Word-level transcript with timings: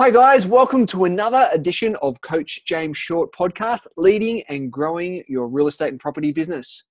Hi, 0.00 0.10
guys. 0.10 0.46
Welcome 0.46 0.86
to 0.86 1.04
another 1.04 1.50
edition 1.52 1.94
of 2.00 2.18
Coach 2.22 2.64
James 2.64 2.96
Short 2.96 3.28
podcast, 3.38 3.86
leading 3.98 4.42
and 4.48 4.72
growing 4.72 5.22
your 5.28 5.46
real 5.46 5.66
estate 5.66 5.88
and 5.88 6.00
property 6.00 6.32
business. 6.32 6.84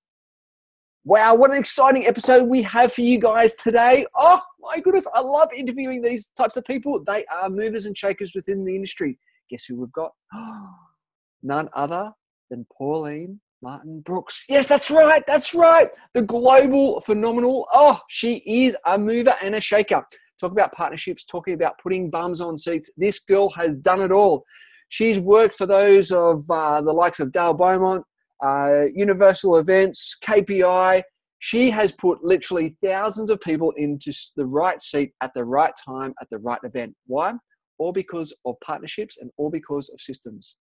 Wow, 1.02 1.34
what 1.34 1.50
an 1.50 1.56
exciting 1.56 2.06
episode 2.06 2.44
we 2.44 2.62
have 2.62 2.92
for 2.92 3.00
you 3.00 3.18
guys 3.18 3.56
today. 3.56 4.06
Oh, 4.14 4.40
my 4.60 4.78
goodness. 4.78 5.08
I 5.12 5.22
love 5.22 5.48
interviewing 5.52 6.02
these 6.02 6.30
types 6.36 6.56
of 6.56 6.64
people. 6.64 7.02
They 7.04 7.24
are 7.26 7.50
movers 7.50 7.86
and 7.86 7.98
shakers 7.98 8.30
within 8.32 8.64
the 8.64 8.76
industry. 8.76 9.18
Guess 9.50 9.64
who 9.64 9.80
we've 9.80 9.90
got? 9.90 10.12
None 11.42 11.68
other 11.74 12.12
than 12.48 12.64
Pauline 12.78 13.40
Martin 13.60 14.02
Brooks. 14.02 14.44
Yes, 14.48 14.68
that's 14.68 14.88
right. 14.88 15.24
That's 15.26 15.52
right. 15.52 15.88
The 16.14 16.22
global 16.22 17.00
phenomenal. 17.00 17.66
Oh, 17.72 17.98
she 18.08 18.36
is 18.46 18.76
a 18.86 18.96
mover 18.96 19.34
and 19.42 19.56
a 19.56 19.60
shaker 19.60 20.06
talk 20.40 20.52
about 20.52 20.72
partnerships, 20.72 21.24
talking 21.24 21.54
about 21.54 21.78
putting 21.78 22.10
bums 22.10 22.40
on 22.40 22.56
seats. 22.56 22.90
This 22.96 23.18
girl 23.18 23.50
has 23.50 23.76
done 23.76 24.00
it 24.00 24.10
all. 24.10 24.44
She's 24.88 25.20
worked 25.20 25.54
for 25.54 25.66
those 25.66 26.10
of 26.10 26.50
uh, 26.50 26.82
the 26.82 26.92
likes 26.92 27.20
of 27.20 27.30
Dale 27.30 27.54
Beaumont, 27.54 28.04
uh, 28.42 28.84
Universal 28.94 29.58
Events, 29.58 30.16
KPI. 30.24 31.02
She 31.38 31.70
has 31.70 31.92
put 31.92 32.24
literally 32.24 32.76
thousands 32.84 33.30
of 33.30 33.40
people 33.40 33.72
into 33.76 34.12
the 34.36 34.46
right 34.46 34.80
seat 34.80 35.12
at 35.22 35.32
the 35.34 35.44
right 35.44 35.72
time 35.84 36.12
at 36.20 36.28
the 36.30 36.38
right 36.38 36.58
event. 36.64 36.94
Why? 37.06 37.34
All 37.78 37.92
because 37.92 38.32
of 38.44 38.56
partnerships 38.64 39.16
and 39.18 39.30
all 39.36 39.50
because 39.50 39.88
of 39.90 40.00
systems. 40.00 40.56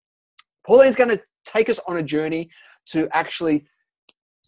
Pauline's 0.65 0.95
going 0.95 1.09
to 1.09 1.21
take 1.45 1.69
us 1.69 1.79
on 1.87 1.97
a 1.97 2.03
journey 2.03 2.49
to 2.87 3.09
actually 3.13 3.65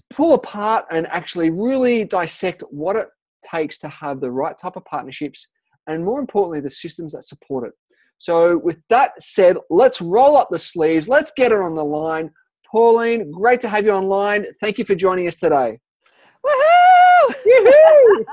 pull 0.10 0.34
apart 0.34 0.86
and 0.92 1.08
actually 1.08 1.50
really 1.50 2.06
dissect 2.06 2.64
what 2.70 2.96
it 2.96 3.08
takes 3.42 3.80
to 3.80 3.90
have 3.90 4.20
the 4.20 4.32
right 4.32 4.58
type 4.58 4.76
of 4.76 4.86
partnerships 4.86 5.48
and 5.88 6.06
more 6.06 6.20
importantly, 6.20 6.60
the 6.60 6.70
systems 6.70 7.14
that 7.14 7.24
support 7.24 7.68
it. 7.68 7.74
So, 8.18 8.58
with 8.58 8.78
that 8.90 9.22
said, 9.22 9.58
let's 9.70 10.02
roll 10.02 10.38
up 10.38 10.50
the 10.50 10.60
sleeves. 10.60 11.10
Let's 11.10 11.32
get 11.36 11.52
her 11.52 11.64
on 11.64 11.76
the 11.76 11.84
line. 11.84 12.30
Pauline, 12.72 13.32
great 13.32 13.62
to 13.62 13.70
have 13.70 13.84
you 13.84 13.92
online. 13.92 14.46
Thank 14.60 14.78
you 14.78 14.86
for 14.86 14.96
joining 14.96 15.28
us 15.28 15.40
today. 15.40 15.80
Woohoo! 16.46 17.34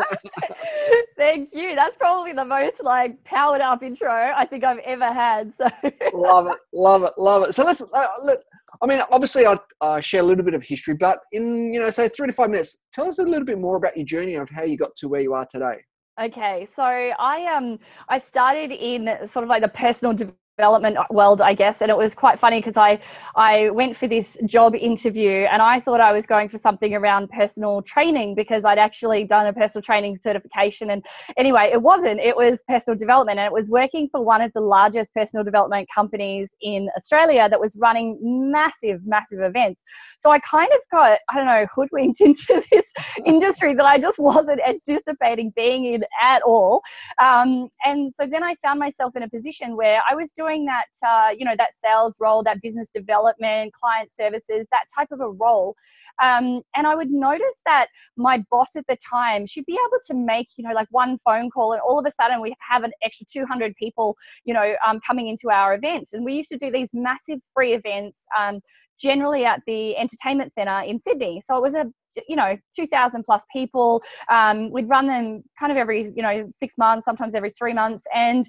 Thank 1.17 1.51
you. 1.53 1.75
That's 1.75 1.97
probably 1.97 2.33
the 2.33 2.45
most 2.45 2.83
like 2.85 3.23
powered 3.25 3.61
up 3.61 3.83
intro 3.83 4.11
I 4.11 4.45
think 4.47 4.63
I've 4.63 4.79
ever 4.79 5.13
had. 5.13 5.53
So 5.57 5.69
love 6.13 6.47
it, 6.47 6.59
love 6.73 7.03
it, 7.03 7.13
love 7.19 7.43
it. 7.45 7.55
So 7.55 7.65
let's. 7.65 7.81
Uh, 7.81 8.07
let, 8.25 8.39
I 8.83 8.87
mean, 8.87 9.01
obviously, 9.11 9.47
I 9.47 9.59
uh, 9.81 10.01
share 10.01 10.21
a 10.21 10.25
little 10.25 10.45
bit 10.45 10.55
of 10.55 10.63
history, 10.63 10.95
but 10.95 11.21
in 11.33 11.73
you 11.73 11.81
know, 11.81 11.91
say 11.91 12.09
three 12.09 12.27
to 12.27 12.33
five 12.33 12.51
minutes, 12.51 12.79
tell 12.93 13.07
us 13.07 13.19
a 13.19 13.23
little 13.23 13.45
bit 13.45 13.59
more 13.59 13.77
about 13.77 13.97
your 13.97 14.07
journey 14.07 14.35
of 14.35 14.51
how 14.51 14.63
you 14.63 14.77
got 14.77 14.95
to 14.97 15.09
where 15.09 15.21
you 15.21 15.35
are 15.35 15.47
today. 15.51 15.79
Okay, 16.21 16.69
so 16.75 16.83
I 16.83 17.55
um 17.57 17.79
I 18.09 18.19
started 18.19 18.73
in 18.73 19.09
sort 19.29 19.45
of 19.45 19.49
like 19.49 19.63
the 19.63 19.69
personal 19.69 20.13
development 20.59 20.99
world, 21.11 21.41
I 21.41 21.55
guess. 21.55 21.81
And 21.83 21.89
it 21.89 21.97
was 21.97 22.15
quite 22.15 22.39
funny 22.41 22.59
because 22.59 22.77
I, 22.77 22.99
I 23.37 23.71
went 23.71 23.97
for 23.97 24.09
this 24.09 24.37
job 24.45 24.75
interview 24.75 25.47
and 25.53 25.63
I 25.63 25.79
thought 25.79 26.01
I 26.01 26.11
was 26.11 26.27
going 26.27 26.49
for 26.49 26.59
something 26.59 26.95
around 26.95 27.31
personal 27.31 27.81
training 27.83 28.35
because 28.35 28.65
I'd 28.65 28.79
actually 28.79 29.23
done 29.23 29.47
a 29.47 29.53
personal 29.53 29.83
training 29.83 30.19
certification. 30.21 30.91
And 30.91 31.07
anyway, 31.37 31.71
it 31.73 31.81
wasn't, 31.81 32.19
it 32.19 32.37
was 32.37 32.61
personal 32.67 32.99
development. 32.99 33.39
And 33.39 33.47
it 33.47 33.53
was 33.53 33.69
working 33.69 34.09
for 34.11 34.21
one 34.21 34.43
of 34.43 34.53
the 34.53 34.61
largest 34.61 35.15
personal 35.15 35.45
development 35.45 35.89
companies 35.95 36.51
in 36.61 36.89
Australia 36.97 37.49
that 37.49 37.61
was 37.61 37.77
running 37.77 38.19
massive, 38.21 39.01
massive 39.07 39.39
events. 39.41 39.85
So 40.19 40.33
I 40.33 40.41
kind 40.41 40.71
of 40.73 40.81
got, 40.91 41.21
I 41.31 41.37
don't 41.37 41.47
know, 41.47 41.69
hoodwinked 41.73 42.21
into 42.29 42.61
this 42.73 42.93
industry 43.25 43.75
that 43.77 43.85
I 43.85 43.99
just 43.99 44.19
wasn't 44.19 44.61
anticipating 44.67 45.53
being 45.55 45.95
in 45.95 46.03
at 46.21 46.43
all. 46.43 46.83
Um, 47.23 47.69
and 47.85 48.13
so 48.21 48.27
then 48.27 48.43
I 48.43 48.57
found 48.61 48.81
myself 48.81 49.15
in 49.15 49.23
a 49.23 49.29
position 49.29 49.77
where 49.77 50.01
I 50.11 50.17
was 50.17 50.33
doing 50.33 50.48
doing 50.49 50.65
that, 50.67 50.87
uh, 51.07 51.31
you 51.37 51.45
know, 51.45 51.55
that 51.57 51.75
sales 51.75 52.17
role, 52.21 52.43
that 52.43 52.63
business 52.63 52.89
development, 52.91 53.73
client 53.73 54.13
services, 54.13 54.67
that 54.71 54.85
type 54.95 55.09
of 55.11 55.21
a 55.21 55.29
role. 55.29 55.75
Um, 56.23 56.63
and 56.75 56.87
I 56.87 56.95
would 56.95 57.11
notice 57.11 57.61
that 57.65 57.89
my 58.17 58.43
boss 58.51 58.69
at 58.77 58.87
the 58.89 58.97
time, 59.09 59.47
she'd 59.47 59.67
be 59.67 59.75
able 59.75 60.01
to 60.07 60.15
make, 60.15 60.49
you 60.57 60.67
know, 60.67 60.75
like 60.75 60.89
one 60.91 61.19
phone 61.25 61.51
call, 61.51 61.73
and 61.73 61.81
all 61.81 61.99
of 61.99 62.07
a 62.07 62.13
sudden 62.21 62.41
we 62.41 62.55
have 62.61 62.83
an 62.83 62.93
extra 63.03 63.27
200 63.33 63.75
people, 63.77 64.17
you 64.45 64.55
know, 64.55 64.75
um, 64.87 65.01
coming 65.07 65.29
into 65.29 65.51
our 65.51 65.75
event. 65.75 66.09
And 66.13 66.25
we 66.25 66.35
used 66.35 66.49
to 66.51 66.59
do 66.59 66.71
these 66.71 66.91
massive 66.93 67.39
free 67.55 67.75
events. 67.75 68.25
Um, 68.39 68.61
generally 69.01 69.45
at 69.45 69.63
the 69.65 69.97
entertainment 69.97 70.53
center 70.53 70.81
in 70.81 71.01
Sydney. 71.07 71.41
So 71.47 71.57
it 71.57 71.63
was 71.63 71.77
a 71.77 71.87
you 72.29 72.35
know 72.35 72.57
2,000 72.75 73.23
plus 73.23 73.45
people. 73.53 74.03
Um, 74.29 74.73
we'd 74.73 74.89
run 74.89 75.07
them 75.07 75.45
kind 75.57 75.71
of 75.71 75.79
every 75.79 76.11
you 76.17 76.23
know 76.23 76.49
six 76.51 76.77
months, 76.77 77.05
sometimes 77.05 77.33
every 77.33 77.51
three 77.51 77.73
months, 77.73 78.05
and 78.13 78.45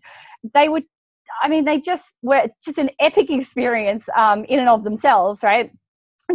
they 0.56 0.68
would 0.68 0.86
I 1.42 1.48
mean, 1.48 1.66
they 1.66 1.80
just 1.80 2.06
were 2.22 2.48
just 2.64 2.78
an 2.78 2.90
epic 3.00 3.30
experience 3.30 4.08
um, 4.16 4.46
in 4.46 4.60
and 4.60 4.70
of 4.70 4.84
themselves, 4.84 5.44
right? 5.44 5.72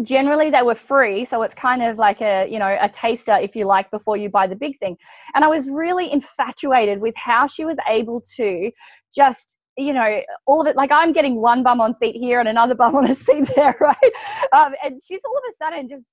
Generally, 0.03 0.50
they 0.50 0.62
were 0.62 0.75
free, 0.75 1.25
so 1.25 1.43
it's 1.43 1.55
kind 1.55 1.82
of 1.82 1.99
like 1.99 2.21
a 2.21 2.49
you 2.50 2.59
know 2.59 2.77
a 2.81 2.88
taster, 2.88 3.37
if 3.37 3.55
you 3.55 3.65
like, 3.65 3.91
before 3.91 4.16
you 4.16 4.28
buy 4.28 4.47
the 4.47 4.56
big 4.56 4.78
thing. 4.81 4.97
And 5.34 5.44
I 5.44 5.49
was 5.49 5.69
really 5.69 6.10
infatuated 6.12 7.00
with 7.00 7.15
how 7.16 7.47
she 7.47 7.65
was 7.65 7.77
able 7.88 8.22
to 8.37 8.71
just 9.15 9.56
you 9.77 9.93
know, 9.93 10.21
all 10.47 10.60
of 10.60 10.66
it, 10.66 10.77
like 10.77 10.93
I'm 10.93 11.12
getting 11.12 11.41
one 11.41 11.62
bum 11.62 11.81
on 11.81 11.97
seat 11.97 12.15
here 12.15 12.38
and 12.41 12.49
another 12.49 12.75
bum 12.82 12.94
on 12.94 13.11
a 13.11 13.15
seat 13.15 13.49
there, 13.56 13.76
right? 13.81 14.12
Um, 14.53 14.72
and 14.84 15.00
she's 15.05 15.21
all 15.25 15.37
of 15.37 15.43
a 15.50 15.65
sudden 15.65 15.88
just 15.88 16.05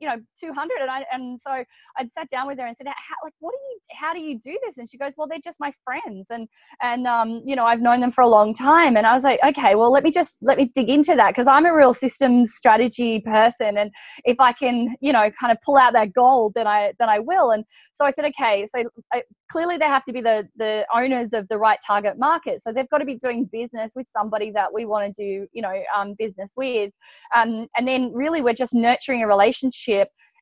you 0.00 0.08
know 0.08 0.16
200 0.40 0.78
and 0.80 0.90
I 0.90 1.04
and 1.12 1.38
so 1.40 1.50
I 1.50 2.08
sat 2.18 2.28
down 2.30 2.46
with 2.46 2.58
her 2.58 2.66
and 2.66 2.76
said 2.76 2.86
how, 2.86 3.14
like 3.22 3.34
what 3.40 3.52
do 3.52 3.58
you 3.70 3.78
how 3.98 4.12
do 4.12 4.20
you 4.20 4.38
do 4.38 4.58
this? 4.66 4.78
And 4.78 4.88
she 4.90 4.98
goes 4.98 5.12
well 5.16 5.28
they're 5.28 5.38
just 5.44 5.60
my 5.60 5.72
friends 5.84 6.26
and 6.30 6.48
and 6.82 7.06
um 7.06 7.42
you 7.44 7.54
know 7.54 7.64
I've 7.64 7.80
known 7.80 8.00
them 8.00 8.12
for 8.12 8.22
a 8.22 8.28
long 8.28 8.54
time 8.54 8.96
and 8.96 9.06
I 9.06 9.14
was 9.14 9.22
like 9.22 9.40
okay 9.46 9.74
well 9.74 9.92
let 9.92 10.02
me 10.02 10.10
just 10.10 10.36
let 10.40 10.56
me 10.56 10.70
dig 10.74 10.88
into 10.88 11.14
that 11.16 11.30
because 11.30 11.46
I'm 11.46 11.66
a 11.66 11.74
real 11.74 11.94
systems 11.94 12.54
strategy 12.54 13.20
person 13.20 13.78
and 13.78 13.90
if 14.24 14.40
I 14.40 14.52
can 14.52 14.96
you 15.00 15.12
know 15.12 15.30
kind 15.38 15.52
of 15.52 15.58
pull 15.64 15.76
out 15.76 15.92
that 15.92 16.12
gold 16.14 16.52
then 16.54 16.66
I 16.66 16.92
then 16.98 17.08
I 17.08 17.18
will 17.18 17.50
and 17.50 17.64
so 17.94 18.04
I 18.04 18.10
said 18.12 18.24
okay 18.26 18.66
so 18.74 18.84
I, 19.12 19.22
clearly 19.50 19.76
they 19.76 19.84
have 19.84 20.04
to 20.06 20.12
be 20.12 20.22
the 20.22 20.48
the 20.56 20.86
owners 20.94 21.30
of 21.34 21.46
the 21.48 21.58
right 21.58 21.78
target 21.86 22.18
market 22.18 22.62
so 22.62 22.72
they've 22.72 22.88
got 22.88 22.98
to 22.98 23.04
be 23.04 23.16
doing 23.16 23.44
business 23.52 23.92
with 23.94 24.08
somebody 24.08 24.50
that 24.52 24.72
we 24.72 24.86
want 24.86 25.14
to 25.14 25.22
do 25.22 25.46
you 25.52 25.62
know 25.62 25.82
um, 25.96 26.14
business 26.18 26.52
with 26.56 26.90
um, 27.34 27.66
and 27.76 27.86
then 27.86 28.12
really 28.12 28.40
we're 28.40 28.54
just 28.54 28.74
nurturing 28.74 29.22
a 29.22 29.26
relationship 29.26 29.89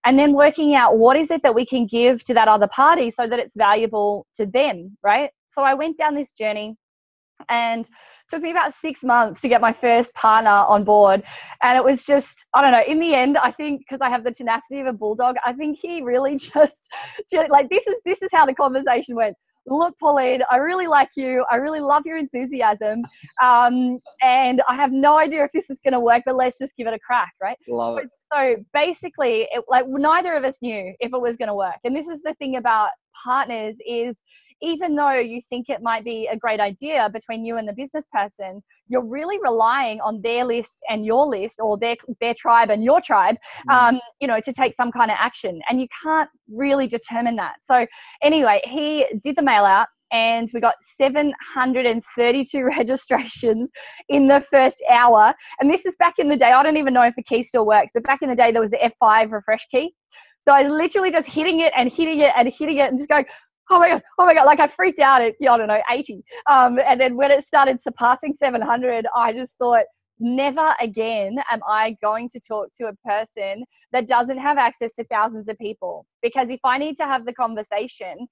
and 0.05 0.19
then 0.19 0.33
working 0.33 0.75
out 0.75 0.99
what 0.99 1.17
is 1.17 1.31
it 1.31 1.43
that 1.43 1.55
we 1.55 1.67
can 1.67 1.87
give 1.87 2.23
to 2.25 2.35
that 2.35 2.49
other 2.49 2.69
party 2.69 3.11
so 3.11 3.27
that 3.27 3.39
it's 3.39 3.57
valuable 3.57 4.27
to 4.37 4.47
them 4.47 4.97
right? 5.03 5.31
So 5.51 5.63
i 5.63 5.75
went 5.75 5.97
down 5.97 6.15
this 6.15 6.31
journey 6.33 6.77
and 7.49 7.89
took 8.31 8.43
me 8.43 8.51
about 8.51 8.75
six 8.75 9.03
months 9.03 9.41
to 9.41 9.49
get 9.49 9.61
my 9.61 9.73
first 9.73 10.13
partner 10.15 10.51
on 10.51 10.85
board. 10.85 11.23
And 11.63 11.79
it 11.79 11.85
was 11.85 12.05
just 12.05 12.45
i 12.55 12.63
don't 12.63 12.73
know 12.73 12.83
in 12.87 12.99
the 12.99 13.15
end 13.15 13.37
i 13.39 13.51
think 13.53 13.81
because 13.81 14.01
i 14.01 14.11
have 14.11 14.25
the 14.25 14.31
tenacity 14.31 14.81
of 14.81 14.87
a 14.87 14.93
bulldog 14.93 15.37
i 15.45 15.53
think 15.53 15.79
he 15.81 16.03
really 16.03 16.37
just, 16.55 16.89
just 17.31 17.51
like 17.51 17.69
this 17.69 17.87
is 17.87 17.97
this 18.05 18.23
is 18.23 18.31
how 18.33 18.47
the 18.47 18.55
conversation 18.55 19.15
went 19.15 19.37
look, 19.71 19.99
Pauline, 19.99 20.43
I 20.51 20.57
really 20.57 20.87
like 20.87 21.11
you. 21.17 21.45
I 21.51 21.57
really 21.57 21.81
love 21.81 22.05
your 22.07 22.17
enthusiasm. 22.17 23.03
Um, 23.43 23.99
and 24.23 24.63
I 24.69 24.75
have 24.75 24.93
no 24.93 25.19
idea 25.19 25.45
if 25.45 25.53
this 25.53 25.71
is 25.71 25.79
going 25.85 25.93
to 25.93 26.01
work, 26.01 26.23
but 26.27 26.35
let's 26.35 26.59
just 26.59 26.77
give 26.77 26.87
it 26.87 26.95
a 26.95 26.99
crack, 26.99 27.33
right? 27.43 27.57
Love 27.69 27.99
it. 27.99 28.09
So, 28.33 28.57
so 28.57 28.65
basically, 28.73 29.49
it, 29.51 29.65
like 29.69 29.87
neither 29.89 30.35
of 30.35 30.45
us 30.45 30.57
knew 30.61 30.95
if 31.01 31.13
it 31.13 31.21
was 31.21 31.37
going 31.37 31.49
to 31.49 31.55
work. 31.55 31.77
And 31.85 31.95
this 31.95 32.09
is 32.09 32.23
the 32.23 32.35
thing 32.35 32.57
about 32.57 32.91
partners 33.25 33.77
is 33.87 34.17
even 34.63 34.95
though 34.97 35.19
you 35.19 35.41
think 35.49 35.69
it 35.69 35.83
might 35.83 36.05
be 36.05 36.29
a 36.31 36.37
great 36.37 36.61
idea 36.61 37.09
between 37.13 37.45
you 37.45 37.57
and 37.57 37.69
the 37.69 37.73
business 37.73 38.07
person, 38.13 38.63
you're 38.89 39.05
really 39.05 39.39
relying 39.43 40.01
on 40.01 40.21
their 40.23 40.45
list 40.45 40.81
and 40.89 41.05
your 41.05 41.27
list, 41.27 41.57
or 41.59 41.79
their 41.79 41.97
their 42.21 42.35
tribe 42.35 42.71
and 42.71 42.83
your 42.83 43.01
tribe, 43.01 43.37
mm. 43.69 43.75
um, 43.75 44.01
you 44.21 44.29
know, 44.29 44.41
to 44.41 44.53
take 44.53 44.75
some 44.75 44.91
kind 44.91 45.11
of 45.11 45.17
action. 45.21 45.61
And 45.69 45.81
you 45.81 45.87
can't 46.03 46.31
really 46.51 46.87
determine 46.87 47.37
that. 47.37 47.57
So 47.63 47.87
anyway, 48.23 48.61
he 48.65 49.07
did 49.23 49.37
the 49.37 49.43
mail 49.43 49.65
out 49.65 49.89
and 50.11 50.49
we 50.55 50.61
got 50.61 50.75
732 50.97 52.65
registrations 52.79 53.71
in 54.09 54.27
the 54.27 54.41
first 54.51 54.83
hour. 54.91 55.35
And 55.61 55.71
this 55.71 55.85
is 55.85 55.95
back 55.99 56.15
in 56.19 56.29
the 56.29 56.37
day. 56.37 56.53
I 56.53 56.63
don't 56.63 56.77
even 56.77 56.95
know 56.95 57.03
if 57.03 57.15
the 57.15 57.23
key 57.23 57.43
still 57.43 57.67
works, 57.67 57.91
but 57.93 58.05
back 58.05 58.23
in 58.23 58.29
the 58.29 58.37
day, 58.37 58.53
there 58.53 58.63
was 58.63 58.71
the 58.71 58.93
F5 59.03 59.33
refresh 59.33 59.67
key. 59.71 59.95
So 60.43 60.53
I 60.53 60.63
was 60.63 60.73
literally 60.73 61.11
just 61.11 61.29
hitting 61.29 61.61
it 61.61 61.73
and 61.77 61.93
hitting 61.93 62.21
it 62.21 62.33
and 62.37 62.49
hitting 62.49 62.79
it 62.79 62.89
and 62.89 62.97
just 62.97 63.09
going, 63.09 63.27
oh 63.71 63.79
my 63.79 63.91
god, 63.91 64.03
oh 64.19 64.27
my 64.27 64.35
god, 64.35 64.45
like 64.45 64.61
I 64.61 64.69
freaked 64.69 64.99
out 64.99 65.23
at, 65.23 65.35
I 65.41 65.57
don't 65.57 65.67
know, 65.67 65.83
80. 65.91 66.23
Um, 66.49 66.79
and 66.79 67.01
then 67.01 67.17
when 67.17 67.31
it 67.31 67.45
started 67.45 67.83
surpassing 67.83 68.35
700, 68.35 69.07
I 69.15 69.33
just 69.33 69.55
thought, 69.59 69.85
never 70.21 70.75
again 70.81 71.39
am 71.51 71.61
I 71.67 71.97
going 72.03 72.29
to 72.31 72.41
talk 72.41 72.69
to 72.77 72.89
a 72.89 73.09
person 73.09 73.65
that 73.93 74.09
doesn't 74.09 74.39
have 74.39 74.59
access 74.59 74.93
to 74.95 75.05
thousands 75.05 75.49
of 75.49 75.59
people. 75.59 76.07
Because 76.23 76.51
if 76.51 76.61
I 76.65 76.79
need 76.79 76.97
to 76.97 77.05
have 77.05 77.25
the 77.25 77.33
conversation, 77.33 78.27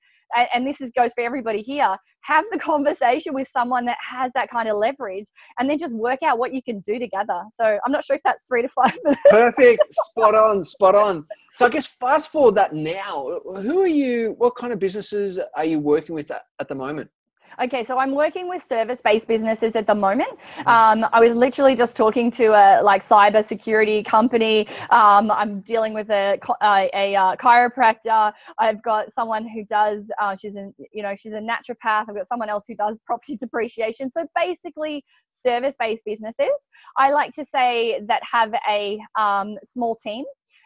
and 0.54 0.66
this 0.66 0.80
is, 0.80 0.90
goes 0.96 1.12
for 1.14 1.22
everybody 1.22 1.62
here, 1.62 1.96
have 2.22 2.44
the 2.50 2.58
conversation 2.72 3.34
with 3.34 3.48
someone 3.52 3.84
that 3.86 3.98
has 4.00 4.32
that 4.34 4.50
kind 4.50 4.68
of 4.68 4.76
leverage 4.76 5.26
and 5.58 5.68
then 5.68 5.78
just 5.78 5.94
work 5.94 6.22
out 6.22 6.38
what 6.38 6.52
you 6.52 6.62
can 6.62 6.80
do 6.80 6.98
together. 6.98 7.42
So 7.54 7.78
I'm 7.84 7.92
not 7.92 8.04
sure 8.04 8.16
if 8.16 8.22
that's 8.24 8.44
three 8.44 8.62
to 8.62 8.68
five 8.68 8.96
minutes. 9.04 9.22
Perfect. 9.30 9.82
Spot 9.92 10.34
on. 10.34 10.64
Spot 10.64 10.94
on. 10.94 11.24
So 11.54 11.66
I 11.66 11.68
guess 11.68 11.86
fast 11.86 12.30
forward 12.30 12.56
that 12.56 12.74
now, 12.74 13.40
who 13.44 13.80
are 13.80 13.86
you, 13.86 14.34
what 14.38 14.56
kind 14.56 14.72
of 14.72 14.78
businesses 14.78 15.38
are 15.56 15.64
you 15.64 15.78
working 15.78 16.14
with 16.14 16.30
at, 16.30 16.42
at 16.60 16.68
the 16.68 16.74
moment? 16.74 17.10
Okay, 17.58 17.84
so 17.84 17.98
I'm 17.98 18.14
working 18.14 18.48
with 18.48 18.62
service-based 18.68 19.26
businesses 19.26 19.76
at 19.76 19.86
the 19.86 19.94
moment. 19.94 20.28
Mm-hmm. 20.58 20.68
Um, 20.68 21.08
I 21.12 21.20
was 21.20 21.34
literally 21.34 21.74
just 21.74 21.96
talking 21.96 22.30
to 22.32 22.48
a 22.48 22.82
like 22.82 23.02
cyber 23.02 23.42
security 23.44 24.02
company. 24.02 24.68
Um, 24.90 25.30
I'm 25.30 25.60
dealing 25.60 25.94
with 25.94 26.10
a 26.10 26.38
a, 26.62 26.90
a, 26.92 27.16
uh, 27.16 27.36
chiropractor. 27.36 28.32
I've 28.58 28.82
got 28.82 29.10
someone 29.12 29.48
who 29.48 29.64
does. 29.64 30.10
Uh, 30.20 30.36
she's 30.36 30.54
a 30.54 30.70
you 30.92 31.02
know 31.02 31.14
she's 31.16 31.32
a 31.32 31.40
naturopath. 31.40 32.04
I've 32.08 32.14
got 32.14 32.28
someone 32.28 32.50
else 32.50 32.64
who 32.68 32.74
does 32.74 33.00
property 33.06 33.36
depreciation. 33.40 34.10
So 34.10 34.26
basically, 34.34 35.02
service-based 35.32 36.04
businesses. 36.04 36.56
I 36.98 37.10
like 37.10 37.32
to 37.34 37.44
say 37.44 38.00
that 38.06 38.20
have 38.30 38.54
a 38.68 38.98
um, 39.18 39.56
small 39.64 39.96
team 39.96 40.24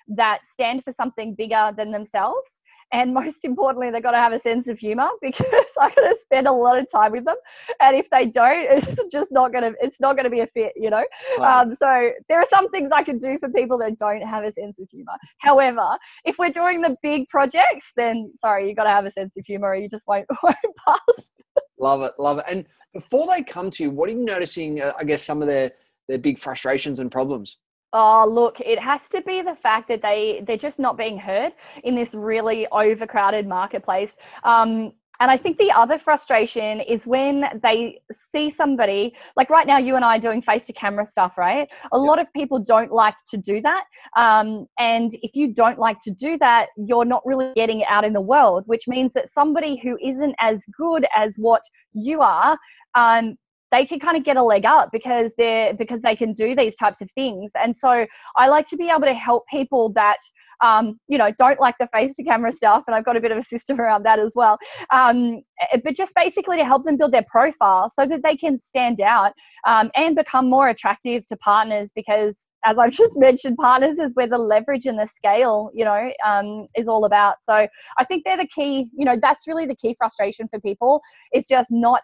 that 0.09 0.41
stand 0.51 0.83
for 0.83 0.93
something 0.93 1.35
bigger 1.37 1.73
than 1.77 1.93
themselves 1.93 2.51
and 2.93 3.15
most 3.21 3.45
importantly 3.45 3.91
they've 3.91 4.03
got 4.03 4.13
to 4.13 4.19
have 4.19 4.33
a 4.33 4.39
sense 4.39 4.69
of 4.69 4.79
humor 4.79 5.09
because 5.23 5.47
i'm 5.81 5.91
going 5.95 6.13
to 6.13 6.19
spend 6.21 6.47
a 6.47 6.53
lot 6.53 6.79
of 6.79 6.91
time 6.91 7.13
with 7.13 7.25
them. 7.25 7.37
And 7.81 7.97
if 7.97 8.11
they 8.11 8.27
don't 8.27 8.67
it's 8.71 9.01
just 9.13 9.33
not 9.33 9.53
going 9.53 9.65
to 9.65 9.79
it's 9.81 10.01
not 10.01 10.17
going 10.17 10.25
to 10.25 10.31
be 10.31 10.41
a 10.41 10.47
fit 10.47 10.73
you 10.77 10.91
know? 10.91 11.05
Wow. 11.39 11.63
um, 11.63 11.75
so 11.75 12.11
there 12.29 12.39
are 12.39 12.47
some 12.49 12.71
things 12.71 12.91
i 12.93 13.03
can 13.03 13.19
do 13.19 13.39
for 13.39 13.49
people 13.49 13.79
that 13.79 13.99
don't 13.99 14.23
have 14.23 14.45
a 14.45 14.53
sense 14.53 14.79
of 14.79 14.89
humor. 14.91 15.13
However 15.39 15.97
if 16.25 16.39
we're 16.39 16.51
doing 16.51 16.81
the 16.81 16.97
big 17.03 17.29
projects 17.29 17.93
then 17.97 18.33
sorry 18.37 18.69
you've 18.69 18.77
got 18.77 18.85
to 18.85 18.91
have 18.91 19.07
a 19.07 19.13
sense 19.13 19.37
of 19.37 19.45
humor 19.45 19.69
or 19.69 19.77
you 19.77 19.89
just 19.89 20.07
won't, 20.07 20.27
won't 20.43 20.57
pass. 20.87 21.31
Love 21.79 22.03
it 22.03 22.13
love 22.19 22.39
it. 22.39 22.45
And 22.49 22.67
before 22.93 23.29
they 23.33 23.43
come 23.43 23.71
to 23.71 23.85
you 23.85 23.91
what 23.91 24.09
are 24.09 24.13
you 24.13 24.25
noticing 24.25 24.81
uh, 24.81 24.93
i 24.99 25.05
guess 25.05 25.23
some 25.23 25.43
of 25.43 25.49
their 25.49 25.73
their 26.09 26.19
big 26.19 26.39
frustrations 26.39 26.99
and 26.99 27.11
problems 27.11 27.59
Oh, 27.93 28.25
look, 28.29 28.61
it 28.61 28.79
has 28.79 29.01
to 29.11 29.21
be 29.23 29.43
the 29.43 29.57
fact 29.57 29.89
that 29.89 30.01
they 30.01 30.43
they're 30.47 30.57
just 30.57 30.79
not 30.79 30.97
being 30.97 31.19
heard 31.19 31.53
in 31.83 31.95
this 31.97 32.15
really 32.15 32.69
overcrowded 32.71 33.49
marketplace. 33.49 34.13
Um, 34.45 34.93
and 35.21 35.31
I 35.31 35.37
think 35.37 35.59
the 35.59 35.71
other 35.71 35.99
frustration 35.99 36.81
is 36.81 37.07
when 37.07 37.45
they 37.63 38.01
see 38.33 38.49
somebody, 38.49 39.15
like 39.37 39.51
right 39.51 39.67
now, 39.67 39.77
you 39.77 39.97
and 39.97 40.05
I 40.05 40.17
are 40.17 40.21
doing 40.21 40.41
face 40.41 40.65
to 40.67 40.73
camera 40.73 41.05
stuff, 41.05 41.37
right? 41.37 41.69
A 41.93 41.99
lot 41.99 42.19
of 42.19 42.33
people 42.33 42.59
don't 42.59 42.91
like 42.91 43.17
to 43.29 43.37
do 43.37 43.61
that. 43.61 43.85
Um, 44.17 44.67
and 44.79 45.15
if 45.23 45.37
you 45.37 45.53
don't 45.53 45.79
like 45.79 45.99
to 46.05 46.11
do 46.11 46.39
that, 46.39 46.69
you're 46.77 47.05
not 47.05 47.21
really 47.27 47.53
getting 47.55 47.81
it 47.81 47.87
out 47.91 48.05
in 48.05 48.15
the 48.15 48.21
world, 48.21 48.65
which 48.67 48.89
means 48.89 49.13
that 49.13 49.31
somebody 49.31 49.77
who 49.77 49.99
isn't 50.03 50.35
as 50.41 50.65
good 50.75 51.07
as 51.15 51.37
what 51.37 51.61
you 51.93 52.23
are 52.23 52.57
um, 52.95 53.37
they 53.71 53.87
can 53.87 54.01
kind 54.01 54.17
of 54.17 54.25
get 54.25 54.37
a 54.37 54.43
leg 54.43 54.65
up 54.65 54.91
because 54.93 55.33
they're 55.39 55.75
because 55.75 56.01
they 56.03 56.17
can 56.17 56.33
do 56.33 56.55
these 56.55 56.75
types 56.75 57.01
of 57.01 57.11
things. 57.13 57.53
And 57.55 57.77
so 57.77 58.07
i 58.37 58.49
like 58.49 58.69
to 58.69 58.77
be 58.77 58.89
able 58.89 59.03
to 59.03 59.15
help 59.15 59.45
people 59.49 59.91
that 59.93 60.19
um, 60.63 61.01
you 61.09 61.17
know 61.17 61.31
don't 61.39 61.61
like 61.61 61.77
the 61.81 61.89
face 61.93 62.15
to 62.17 62.23
camera 62.23 62.53
stuff 62.53 62.85
and 62.87 62.95
i've 62.95 63.05
got 63.05 63.17
a 63.17 63.21
bit 63.21 63.33
of 63.33 63.39
a 63.39 63.43
system 63.43 63.81
around 63.81 64.05
that 64.05 64.19
as 64.19 64.33
well. 64.35 64.59
Um, 64.93 65.43
eh, 65.73 65.79
but 65.83 65.97
just 65.97 66.15
basically 66.15 66.57
to 66.57 66.65
help 66.65 66.85
them 66.85 66.97
build 66.97 67.13
their 67.13 67.25
profile 67.31 67.91
so 67.91 68.07
that 68.07 68.23
they 68.23 68.37
can 68.37 68.59
stand 68.59 69.01
out 69.01 69.33
um, 69.67 69.91
and 69.95 70.15
become 70.17 70.49
more 70.49 70.69
attractive 70.69 71.27
to 71.27 71.37
partners 71.37 71.91
because 71.95 72.49
as 72.65 72.77
i've 72.79 72.93
just 73.03 73.19
mentioned 73.19 73.57
partners 73.57 73.99
is 73.99 74.15
where 74.15 74.27
the 74.27 74.39
leverage 74.39 74.87
and 74.87 74.99
the 74.99 75.07
scale 75.07 75.71
you 75.75 75.85
know 75.85 76.11
um, 76.27 76.67
is 76.77 76.89
all 76.89 77.05
about. 77.05 77.37
So 77.43 77.67
i 77.99 78.05
think 78.05 78.25
they're 78.25 78.37
the 78.37 78.49
key 78.49 78.89
you 78.97 79.05
know 79.05 79.17
that's 79.21 79.47
really 79.47 79.67
the 79.67 79.77
key 79.77 79.95
frustration 79.97 80.49
for 80.49 80.61
people 80.61 81.01
is 81.33 81.47
just 81.47 81.71
not 81.71 82.03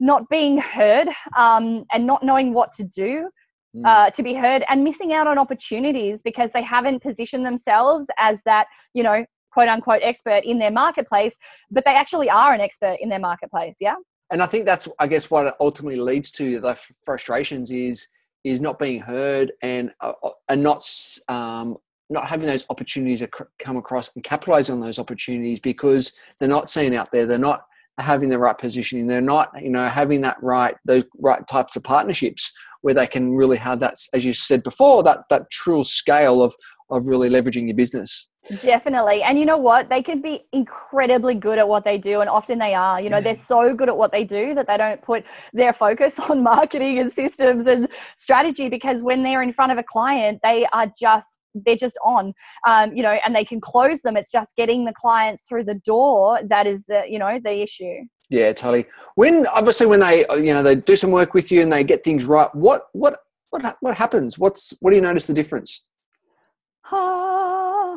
not 0.00 0.28
being 0.28 0.58
heard 0.58 1.08
um, 1.36 1.84
and 1.92 2.06
not 2.06 2.22
knowing 2.22 2.52
what 2.52 2.72
to 2.72 2.84
do 2.84 3.28
mm. 3.76 3.86
uh, 3.86 4.10
to 4.10 4.22
be 4.22 4.34
heard 4.34 4.64
and 4.68 4.84
missing 4.84 5.12
out 5.12 5.26
on 5.26 5.38
opportunities 5.38 6.20
because 6.22 6.50
they 6.54 6.62
haven't 6.62 7.02
positioned 7.02 7.44
themselves 7.44 8.06
as 8.18 8.42
that 8.44 8.66
you 8.94 9.02
know 9.02 9.24
quote 9.50 9.68
unquote 9.68 10.00
expert 10.02 10.44
in 10.44 10.58
their 10.58 10.70
marketplace 10.70 11.34
but 11.70 11.84
they 11.84 11.94
actually 11.94 12.30
are 12.30 12.52
an 12.52 12.60
expert 12.60 12.96
in 13.00 13.08
their 13.08 13.18
marketplace 13.18 13.76
yeah 13.80 13.96
and 14.30 14.42
i 14.42 14.46
think 14.46 14.64
that's 14.64 14.88
i 14.98 15.06
guess 15.06 15.30
what 15.30 15.46
it 15.46 15.54
ultimately 15.60 16.00
leads 16.00 16.30
to 16.30 16.60
the 16.60 16.78
frustrations 17.04 17.70
is 17.70 18.06
is 18.44 18.60
not 18.60 18.78
being 18.78 19.00
heard 19.00 19.52
and 19.62 19.90
uh, 20.00 20.12
uh 20.22 20.30
and 20.48 20.62
not 20.62 20.84
um, 21.28 21.76
not 22.10 22.26
having 22.26 22.46
those 22.46 22.64
opportunities 22.70 23.20
to 23.20 23.28
come 23.58 23.76
across 23.76 24.14
and 24.14 24.24
capitalize 24.24 24.70
on 24.70 24.80
those 24.80 24.98
opportunities 24.98 25.60
because 25.60 26.12
they're 26.38 26.48
not 26.48 26.70
seen 26.70 26.94
out 26.94 27.10
there 27.10 27.26
they're 27.26 27.36
not 27.38 27.64
having 27.98 28.28
the 28.28 28.38
right 28.38 28.56
positioning. 28.56 29.06
They're 29.06 29.20
not, 29.20 29.50
you 29.60 29.70
know, 29.70 29.88
having 29.88 30.20
that 30.22 30.36
right, 30.42 30.76
those 30.84 31.04
right 31.18 31.46
types 31.46 31.76
of 31.76 31.82
partnerships 31.82 32.50
where 32.82 32.94
they 32.94 33.06
can 33.06 33.34
really 33.34 33.56
have 33.56 33.80
that, 33.80 33.94
as 34.14 34.24
you 34.24 34.32
said 34.32 34.62
before, 34.62 35.02
that 35.02 35.20
that 35.30 35.50
true 35.50 35.84
scale 35.84 36.42
of 36.42 36.54
of 36.90 37.06
really 37.06 37.28
leveraging 37.28 37.66
your 37.66 37.76
business. 37.76 38.28
Definitely. 38.62 39.22
And 39.22 39.38
you 39.38 39.44
know 39.44 39.58
what? 39.58 39.88
They 39.88 40.02
can 40.02 40.22
be 40.22 40.46
incredibly 40.52 41.34
good 41.34 41.58
at 41.58 41.68
what 41.68 41.84
they 41.84 41.98
do. 41.98 42.20
And 42.20 42.30
often 42.30 42.58
they 42.58 42.74
are. 42.74 43.00
You 43.00 43.10
know, 43.10 43.18
yeah. 43.18 43.24
they're 43.24 43.36
so 43.36 43.74
good 43.74 43.88
at 43.88 43.96
what 43.96 44.10
they 44.10 44.24
do 44.24 44.54
that 44.54 44.66
they 44.66 44.76
don't 44.76 45.02
put 45.02 45.24
their 45.52 45.72
focus 45.72 46.18
on 46.30 46.42
marketing 46.42 46.98
and 46.98 47.12
systems 47.12 47.66
and 47.66 47.88
strategy 48.16 48.68
because 48.68 49.02
when 49.02 49.22
they're 49.22 49.42
in 49.42 49.52
front 49.52 49.72
of 49.72 49.78
a 49.78 49.82
client, 49.82 50.40
they 50.42 50.66
are 50.72 50.90
just 50.98 51.38
they're 51.66 51.76
just 51.76 51.98
on 52.04 52.32
um, 52.66 52.94
you 52.94 53.02
know 53.02 53.18
and 53.24 53.34
they 53.34 53.44
can 53.44 53.60
close 53.60 54.00
them 54.02 54.16
it's 54.16 54.30
just 54.30 54.54
getting 54.56 54.84
the 54.84 54.92
clients 54.92 55.46
through 55.48 55.64
the 55.64 55.74
door 55.86 56.38
that 56.44 56.66
is 56.66 56.84
the 56.88 57.02
you 57.08 57.18
know 57.18 57.40
the 57.42 57.62
issue 57.62 57.96
yeah 58.28 58.52
totally 58.52 58.86
when 59.14 59.46
obviously 59.48 59.86
when 59.86 59.98
they 59.98 60.20
you 60.36 60.52
know 60.52 60.62
they 60.62 60.74
do 60.74 60.94
some 60.94 61.10
work 61.10 61.34
with 61.34 61.50
you 61.50 61.62
and 61.62 61.72
they 61.72 61.82
get 61.82 62.04
things 62.04 62.26
right 62.26 62.54
what 62.54 62.88
what 62.92 63.20
what 63.50 63.76
what 63.80 63.96
happens 63.96 64.38
what's 64.38 64.74
what 64.80 64.90
do 64.90 64.96
you 64.96 65.02
notice 65.02 65.26
the 65.26 65.34
difference 65.34 65.82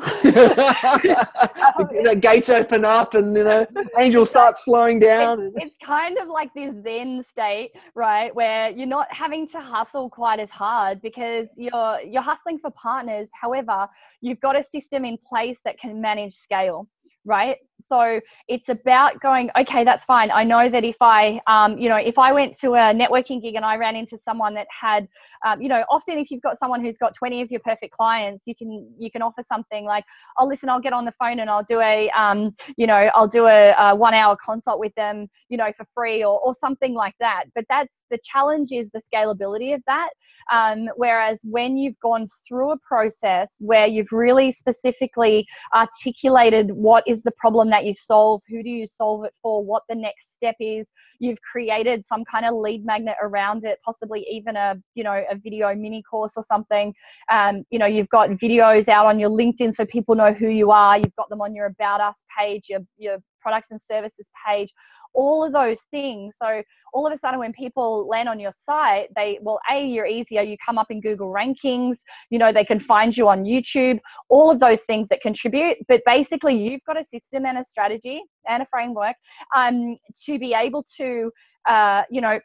the 0.24 2.18
gates 2.20 2.50
open 2.50 2.84
up 2.84 3.14
and 3.14 3.36
you 3.36 3.44
know 3.44 3.68
angel 4.00 4.26
starts 4.26 4.64
flowing 4.64 5.00
down. 5.00 5.52
it's, 5.56 5.66
it's, 5.66 5.76
kind 5.86 6.18
of 6.18 6.28
like 6.28 6.52
this 6.56 6.74
zen 6.84 7.24
state 7.30 7.72
right 7.94 8.34
where 8.34 8.72
you're 8.72 8.88
not 8.88 9.08
having 9.12 9.48
to 9.48 9.60
hustle 9.60 10.10
quite 10.10 10.40
as 10.40 10.50
hard 10.50 11.00
because 11.02 11.50
you're 11.56 12.00
you're 12.02 12.22
hustling 12.22 12.58
for 12.58 12.72
partners. 12.72 13.30
However 13.40 13.88
you've 14.22 14.40
got 14.40 14.56
a 14.56 14.64
system 14.64 15.06
in 15.06 15.18
place 15.28 15.60
that 15.66 15.78
can 15.80 16.02
manage 16.02 16.34
scale 16.34 16.88
right 17.24 17.58
so 17.84 18.20
it's 18.48 18.70
about 18.70 19.20
going 19.22 19.50
okay 19.58 19.84
that's 19.84 20.06
fine. 20.06 20.32
I 20.32 20.44
know 20.44 20.70
that 20.70 20.84
if 20.84 20.98
i 21.02 21.40
um, 21.48 21.78
you 21.78 21.90
know 21.90 21.98
if 21.98 22.18
i 22.18 22.32
went 22.32 22.58
to 22.60 22.74
a 22.74 22.94
networking 22.94 23.42
gig 23.42 23.56
and 23.56 23.66
i 23.66 23.76
ran 23.76 23.96
into 23.96 24.18
someone 24.18 24.54
that 24.56 24.68
had 24.70 25.08
um, 25.46 25.62
you 25.62 25.70
know 25.70 25.84
often 25.90 26.18
if 26.18 26.32
you've 26.32 26.42
got 26.42 26.58
someone 26.58 26.82
who's 26.84 26.98
got 26.98 27.16
20 27.16 27.42
of 27.42 27.52
your 27.52 27.62
perfect 27.62 27.94
clients 27.94 28.48
you 28.48 28.56
can 28.56 28.90
you 28.98 29.12
can 29.12 29.22
offer 29.22 29.42
something 29.48 29.86
like 29.86 30.04
oh 30.40 30.46
listen 30.46 30.70
i'll 30.70 30.80
get 30.82 30.94
on 30.94 31.06
the 31.06 31.14
phone 31.20 31.40
and 31.40 31.50
i'll 31.50 31.64
do 31.64 31.80
a 31.82 32.10
um, 32.12 32.54
you 32.78 32.88
know 32.88 33.10
i'll 33.16 33.28
do 33.28 33.48
a, 33.48 33.72
a 33.72 33.96
one 33.96 34.14
hour 34.14 34.38
consult 34.44 34.80
with 34.80 34.94
them 34.96 35.28
you 35.50 35.58
know 35.58 35.72
for 35.78 35.86
free 35.94 36.24
or, 36.24 36.40
or 36.40 36.56
something 36.60 36.94
like 36.94 37.16
that. 37.20 37.46
But 37.56 37.66
that's 37.70 37.94
the 38.10 38.20
challenge 38.24 38.72
is 38.72 38.90
the 38.92 39.02
scalability 39.02 39.74
of 39.74 39.82
that. 39.88 40.10
Um, 40.52 40.90
whereas 40.96 41.40
when 41.44 41.78
you've 41.78 42.00
gone 42.02 42.28
through 42.48 42.72
a 42.72 42.78
process 42.80 43.56
where 43.60 43.88
you've 43.88 44.12
really 44.12 44.52
specifically 44.52 45.48
articulated 45.74 46.72
what 46.72 47.04
is 47.08 47.24
the 47.24 47.32
problem 47.38 47.70
that 47.72 47.86
you 47.86 47.94
solve, 47.94 48.42
who 48.48 48.64
do 48.64 48.70
you 48.70 48.88
solve 48.88 49.26
it 49.26 49.34
for, 49.42 49.64
what 49.64 49.84
the 49.90 49.96
next 49.96 50.36
step 50.36 50.56
is, 50.60 50.88
you've 51.20 51.42
created 51.42 52.06
some 52.08 52.24
kind 52.26 52.46
of 52.46 52.54
lead 52.54 52.86
magnet 52.86 53.16
around 53.22 53.66
it, 53.66 53.80
possibly 53.84 54.26
even 54.30 54.56
a 54.56 54.76
you 54.96 55.04
know 55.04 55.24
a 55.30 55.36
video 55.36 55.74
mini 55.76 56.04
course 56.04 56.34
or 56.36 56.44
something. 56.44 56.94
Um, 57.32 57.64
you 57.70 57.80
know 57.80 57.86
you've 57.86 58.10
got 58.10 58.30
videos 58.30 58.88
out 58.88 59.06
on 59.06 59.20
your 59.20 59.30
LinkedIn 59.30 59.74
so 59.74 59.86
people 59.86 60.16
know 60.16 60.34
who 60.34 60.48
you 60.50 60.72
are. 60.72 60.98
You've 60.98 61.16
got 61.16 61.30
them 61.30 61.42
on 61.42 61.56
your 61.56 61.68
About 61.68 62.02
Us 62.02 62.24
page, 62.38 62.66
your 62.70 62.82
your 62.98 63.18
products 63.42 63.72
and 63.72 63.82
services 63.82 64.30
page 64.48 64.72
all 65.14 65.44
of 65.44 65.54
those 65.54 65.80
things. 65.92 66.36
So 66.42 66.62
all 66.94 67.08
of 67.08 67.14
a 67.14 67.18
sudden, 67.18 67.40
when 67.40 67.54
people 67.54 68.08
land 68.08 68.30
on 68.30 68.40
your 68.40 68.52
site, 68.58 69.10
they, 69.16 69.40
well, 69.42 69.60
A, 69.72 69.86
you're 69.86 70.06
easier. 70.06 70.42
You 70.42 70.58
come 70.64 70.78
up 70.78 70.92
in 70.92 71.02
Google 71.02 71.32
rankings, 71.32 71.98
you 72.30 72.40
know, 72.40 72.52
they 72.52 72.66
can 72.66 72.80
find 72.80 73.16
you 73.16 73.28
on 73.28 73.44
YouTube, 73.44 74.00
all 74.30 74.52
of 74.52 74.60
those 74.60 74.82
things 74.82 75.08
that 75.10 75.22
contribute. 75.22 75.78
But 75.88 76.02
basically, 76.06 76.56
you've 76.56 76.84
got 76.86 77.00
a 77.00 77.06
system 77.06 77.46
and 77.46 77.58
a 77.58 77.64
strategy 77.64 78.22
and 78.48 78.64
a 78.64 78.66
framework 78.66 79.16
um, 79.56 79.96
to 80.26 80.40
be 80.40 80.54
able 80.54 80.86
to, 80.98 81.32
uh, 81.68 82.04
you 82.10 82.22
know, 82.22 82.40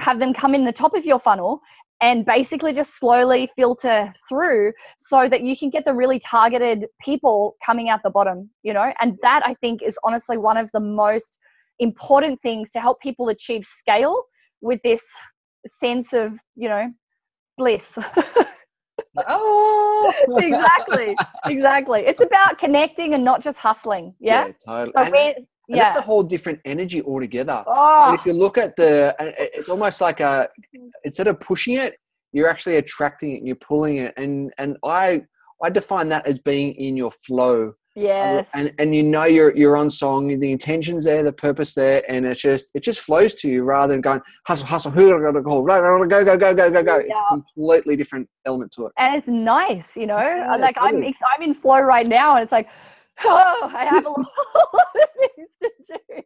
have 0.00 0.18
them 0.18 0.34
come 0.34 0.54
in 0.54 0.64
the 0.64 0.72
top 0.72 0.94
of 0.94 1.04
your 1.04 1.20
funnel 1.20 1.60
and 2.02 2.26
basically 2.26 2.72
just 2.72 2.98
slowly 2.98 3.48
filter 3.56 4.12
through 4.28 4.72
so 4.98 5.28
that 5.28 5.42
you 5.42 5.56
can 5.56 5.70
get 5.70 5.84
the 5.84 5.94
really 5.94 6.18
targeted 6.18 6.86
people 7.00 7.56
coming 7.64 7.88
out 7.88 8.00
the 8.02 8.10
bottom 8.10 8.50
you 8.62 8.72
know 8.72 8.92
and 9.00 9.16
that 9.22 9.42
i 9.46 9.54
think 9.54 9.80
is 9.82 9.96
honestly 10.04 10.36
one 10.36 10.56
of 10.56 10.68
the 10.72 10.80
most 10.80 11.38
important 11.78 12.40
things 12.42 12.70
to 12.72 12.80
help 12.80 13.00
people 13.00 13.28
achieve 13.28 13.66
scale 13.78 14.22
with 14.60 14.80
this 14.82 15.02
sense 15.82 16.12
of 16.12 16.32
you 16.56 16.68
know 16.68 16.90
bliss. 17.58 17.84
Oh. 19.28 20.12
Exactly 20.38 21.14
exactly. 21.46 22.00
It's 22.06 22.22
about 22.22 22.58
connecting 22.58 23.14
and 23.14 23.22
not 23.22 23.42
just 23.42 23.58
hustling 23.58 24.14
yeah, 24.20 24.46
yeah 24.46 24.52
totally. 24.66 24.92
So 24.94 25.16
and, 25.16 25.46
and 25.68 25.80
that's 25.80 25.96
a 25.96 26.00
whole 26.00 26.22
different 26.22 26.60
energy 26.64 27.02
altogether. 27.02 27.62
Oh. 27.66 28.14
if 28.18 28.24
you 28.24 28.32
look 28.32 28.56
at 28.58 28.74
the 28.76 29.14
it's 29.20 29.68
almost 29.68 30.00
like 30.00 30.20
a 30.20 30.48
instead 31.04 31.26
of 31.26 31.38
pushing 31.40 31.74
it 31.74 31.96
you're 32.32 32.48
actually 32.48 32.76
attracting 32.76 33.32
it 33.32 33.38
and 33.38 33.46
you're 33.46 33.56
pulling 33.56 33.98
it. 33.98 34.14
And 34.16 34.52
and 34.58 34.76
i 34.84 35.22
i 35.62 35.68
define 35.68 36.08
that 36.08 36.26
as 36.26 36.38
being 36.38 36.72
in 36.74 36.96
your 36.96 37.10
flow 37.10 37.74
Yes. 37.94 38.46
And 38.54 38.72
and 38.78 38.94
you 38.94 39.02
know 39.02 39.24
you're 39.24 39.54
you're 39.54 39.76
on 39.76 39.90
song, 39.90 40.38
the 40.38 40.50
intention's 40.50 41.04
there, 41.04 41.22
the 41.22 41.32
purpose 41.32 41.74
there, 41.74 42.02
and 42.10 42.24
it's 42.24 42.40
just 42.40 42.70
it 42.74 42.82
just 42.82 43.00
flows 43.00 43.34
to 43.36 43.48
you 43.48 43.64
rather 43.64 43.92
than 43.92 44.00
going 44.00 44.20
hustle, 44.46 44.66
hustle, 44.66 44.90
who 44.90 45.14
I 45.14 45.20
gonna 45.20 45.42
call? 45.42 45.62
Go, 45.62 46.06
go, 46.06 46.24
go, 46.24 46.36
go, 46.38 46.54
go, 46.54 46.70
go, 46.70 46.82
go. 46.82 46.96
It's 46.96 47.18
a 47.18 47.28
completely 47.28 47.96
different 47.96 48.28
element 48.46 48.72
to 48.72 48.86
it. 48.86 48.92
and 48.96 49.16
it's 49.16 49.28
nice, 49.28 49.94
you 49.94 50.06
know. 50.06 50.18
Yeah, 50.18 50.56
like 50.56 50.76
I'm, 50.80 51.02
ex- 51.02 51.18
I'm 51.34 51.42
in 51.42 51.54
flow 51.54 51.80
right 51.80 52.06
now, 52.06 52.36
and 52.36 52.42
it's 52.42 52.52
like, 52.52 52.68
oh, 53.24 53.70
I 53.74 53.84
have 53.84 54.06
a 54.06 54.08
lot 54.08 54.18
of 54.64 55.08
things 55.36 55.50
to 55.60 55.70
do. 55.88 56.22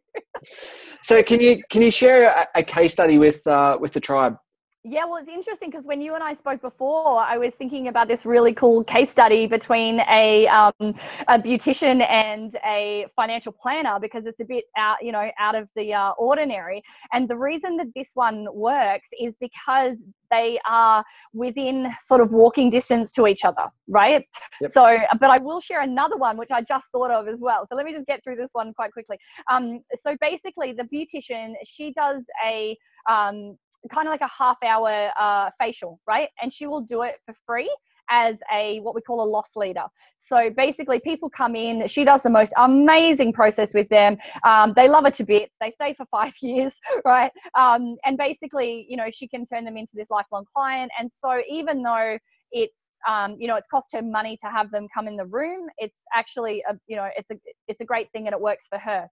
So 1.01 1.21
can 1.21 1.41
you 1.41 1.61
can 1.69 1.81
you 1.81 1.91
share 1.91 2.29
a, 2.29 2.59
a 2.59 2.63
case 2.63 2.93
study 2.93 3.17
with 3.17 3.45
uh, 3.45 3.77
with 3.79 3.91
the 3.91 3.99
tribe? 3.99 4.37
Yeah, 4.83 5.03
well, 5.05 5.17
it's 5.17 5.27
interesting 5.27 5.69
because 5.69 5.85
when 5.85 6.01
you 6.01 6.15
and 6.15 6.23
I 6.23 6.35
spoke 6.35 6.61
before, 6.61 7.19
I 7.19 7.37
was 7.37 7.51
thinking 7.57 7.89
about 7.89 8.07
this 8.07 8.25
really 8.25 8.53
cool 8.53 8.83
case 8.85 9.09
study 9.09 9.45
between 9.45 9.99
a 10.09 10.47
um, 10.47 10.95
a 11.27 11.37
beautician 11.37 12.07
and 12.07 12.57
a 12.65 13.07
financial 13.15 13.51
planner 13.51 13.99
because 13.99 14.25
it's 14.25 14.39
a 14.39 14.45
bit 14.45 14.63
out, 14.77 14.97
you 15.01 15.11
know, 15.11 15.29
out 15.39 15.55
of 15.55 15.67
the 15.75 15.93
uh, 15.93 16.11
ordinary. 16.11 16.81
And 17.11 17.27
the 17.27 17.35
reason 17.35 17.75
that 17.77 17.87
this 17.95 18.11
one 18.13 18.47
works 18.53 19.09
is 19.19 19.33
because 19.41 19.97
they 20.31 20.59
are 20.65 21.03
within 21.33 21.91
sort 22.05 22.21
of 22.21 22.31
walking 22.31 22.69
distance 22.69 23.11
to 23.13 23.27
each 23.27 23.43
other, 23.43 23.67
right? 23.89 24.25
Yep. 24.61 24.71
So, 24.71 24.97
but 25.19 25.29
I 25.29 25.41
will 25.41 25.59
share 25.59 25.81
another 25.81 26.17
one 26.17 26.37
which 26.37 26.51
I 26.51 26.61
just 26.61 26.87
thought 26.91 27.11
of 27.11 27.27
as 27.27 27.39
well. 27.41 27.65
So 27.67 27.75
let 27.75 27.85
me 27.85 27.93
just 27.93 28.05
get 28.07 28.23
through 28.23 28.37
this 28.37 28.51
one 28.53 28.73
quite 28.73 28.93
quickly. 28.93 29.17
Um, 29.51 29.81
so 30.05 30.15
basically, 30.21 30.71
the 30.73 30.83
beautician 30.83 31.55
she 31.65 31.91
does 31.93 32.23
a 32.45 32.77
um, 33.09 33.57
kind 33.91 34.07
of 34.07 34.11
like 34.11 34.21
a 34.21 34.29
half 34.29 34.57
hour 34.63 35.11
uh, 35.19 35.49
facial, 35.59 35.99
right? 36.07 36.29
And 36.41 36.53
she 36.53 36.67
will 36.67 36.81
do 36.81 37.03
it 37.03 37.15
for 37.25 37.35
free 37.45 37.69
as 38.09 38.35
a 38.53 38.79
what 38.79 38.95
we 38.95 39.01
call 39.01 39.21
a 39.21 39.29
loss 39.29 39.49
leader. 39.55 39.85
So 40.21 40.49
basically, 40.49 40.99
people 40.99 41.29
come 41.29 41.55
in. 41.55 41.87
She 41.87 42.03
does 42.03 42.23
the 42.23 42.29
most 42.29 42.53
amazing 42.57 43.33
process 43.33 43.73
with 43.73 43.89
them. 43.89 44.17
Um, 44.43 44.73
they 44.75 44.87
love 44.87 45.03
her 45.05 45.11
to 45.11 45.23
bits. 45.23 45.53
They 45.59 45.71
stay 45.71 45.93
for 45.93 46.05
five 46.09 46.33
years, 46.41 46.73
right? 47.05 47.31
Um, 47.57 47.97
and 48.05 48.17
basically, 48.17 48.85
you 48.89 48.97
know, 48.97 49.09
she 49.11 49.27
can 49.27 49.45
turn 49.45 49.65
them 49.65 49.77
into 49.77 49.93
this 49.95 50.09
lifelong 50.09 50.45
client. 50.55 50.91
And 50.99 51.11
so 51.23 51.41
even 51.49 51.81
though 51.83 52.17
it's 52.51 52.73
um, 53.07 53.35
you 53.39 53.47
know, 53.47 53.55
it's 53.55 53.67
cost 53.67 53.89
her 53.93 54.01
money 54.01 54.37
to 54.43 54.49
have 54.49 54.71
them 54.71 54.87
come 54.93 55.07
in 55.07 55.15
the 55.15 55.25
room. 55.25 55.67
It's 55.77 55.95
actually, 56.15 56.63
a, 56.69 56.75
you 56.87 56.95
know, 56.95 57.07
it's 57.15 57.29
a 57.31 57.35
it's 57.67 57.79
a 57.79 57.85
great 57.85 58.11
thing 58.11 58.25
and 58.27 58.33
it 58.33 58.41
works 58.41 58.65
for 58.69 58.79
her. 58.79 59.07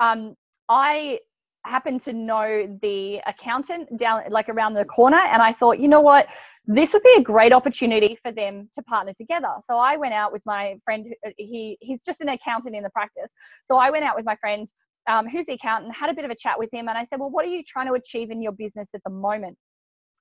Um, 0.00 0.34
I 0.68 1.18
happen 1.66 1.98
to 2.00 2.12
know 2.12 2.78
the 2.82 3.20
accountant 3.26 3.96
down 3.98 4.22
like 4.30 4.48
around 4.48 4.74
the 4.74 4.84
corner 4.84 5.18
and 5.18 5.42
I 5.42 5.52
thought, 5.52 5.78
you 5.78 5.88
know 5.88 6.00
what, 6.00 6.26
this 6.66 6.92
would 6.92 7.02
be 7.02 7.14
a 7.18 7.22
great 7.22 7.52
opportunity 7.52 8.18
for 8.22 8.32
them 8.32 8.68
to 8.74 8.82
partner 8.82 9.12
together. 9.12 9.48
So 9.64 9.78
I 9.78 9.96
went 9.96 10.14
out 10.14 10.32
with 10.32 10.42
my 10.46 10.76
friend 10.84 11.06
he 11.36 11.78
he's 11.80 12.00
just 12.04 12.20
an 12.20 12.28
accountant 12.28 12.74
in 12.74 12.82
the 12.82 12.90
practice. 12.90 13.30
So 13.70 13.76
I 13.76 13.90
went 13.90 14.04
out 14.04 14.16
with 14.16 14.24
my 14.24 14.36
friend 14.36 14.68
um, 15.08 15.28
who's 15.28 15.46
the 15.46 15.54
accountant, 15.54 15.94
had 15.94 16.10
a 16.10 16.14
bit 16.14 16.24
of 16.24 16.30
a 16.30 16.34
chat 16.34 16.58
with 16.58 16.72
him 16.72 16.88
and 16.88 16.98
I 16.98 17.06
said, 17.08 17.20
"Well, 17.20 17.30
what 17.30 17.44
are 17.44 17.48
you 17.48 17.62
trying 17.62 17.86
to 17.86 17.92
achieve 17.94 18.30
in 18.30 18.42
your 18.42 18.52
business 18.52 18.88
at 18.94 19.02
the 19.04 19.10
moment?" 19.10 19.56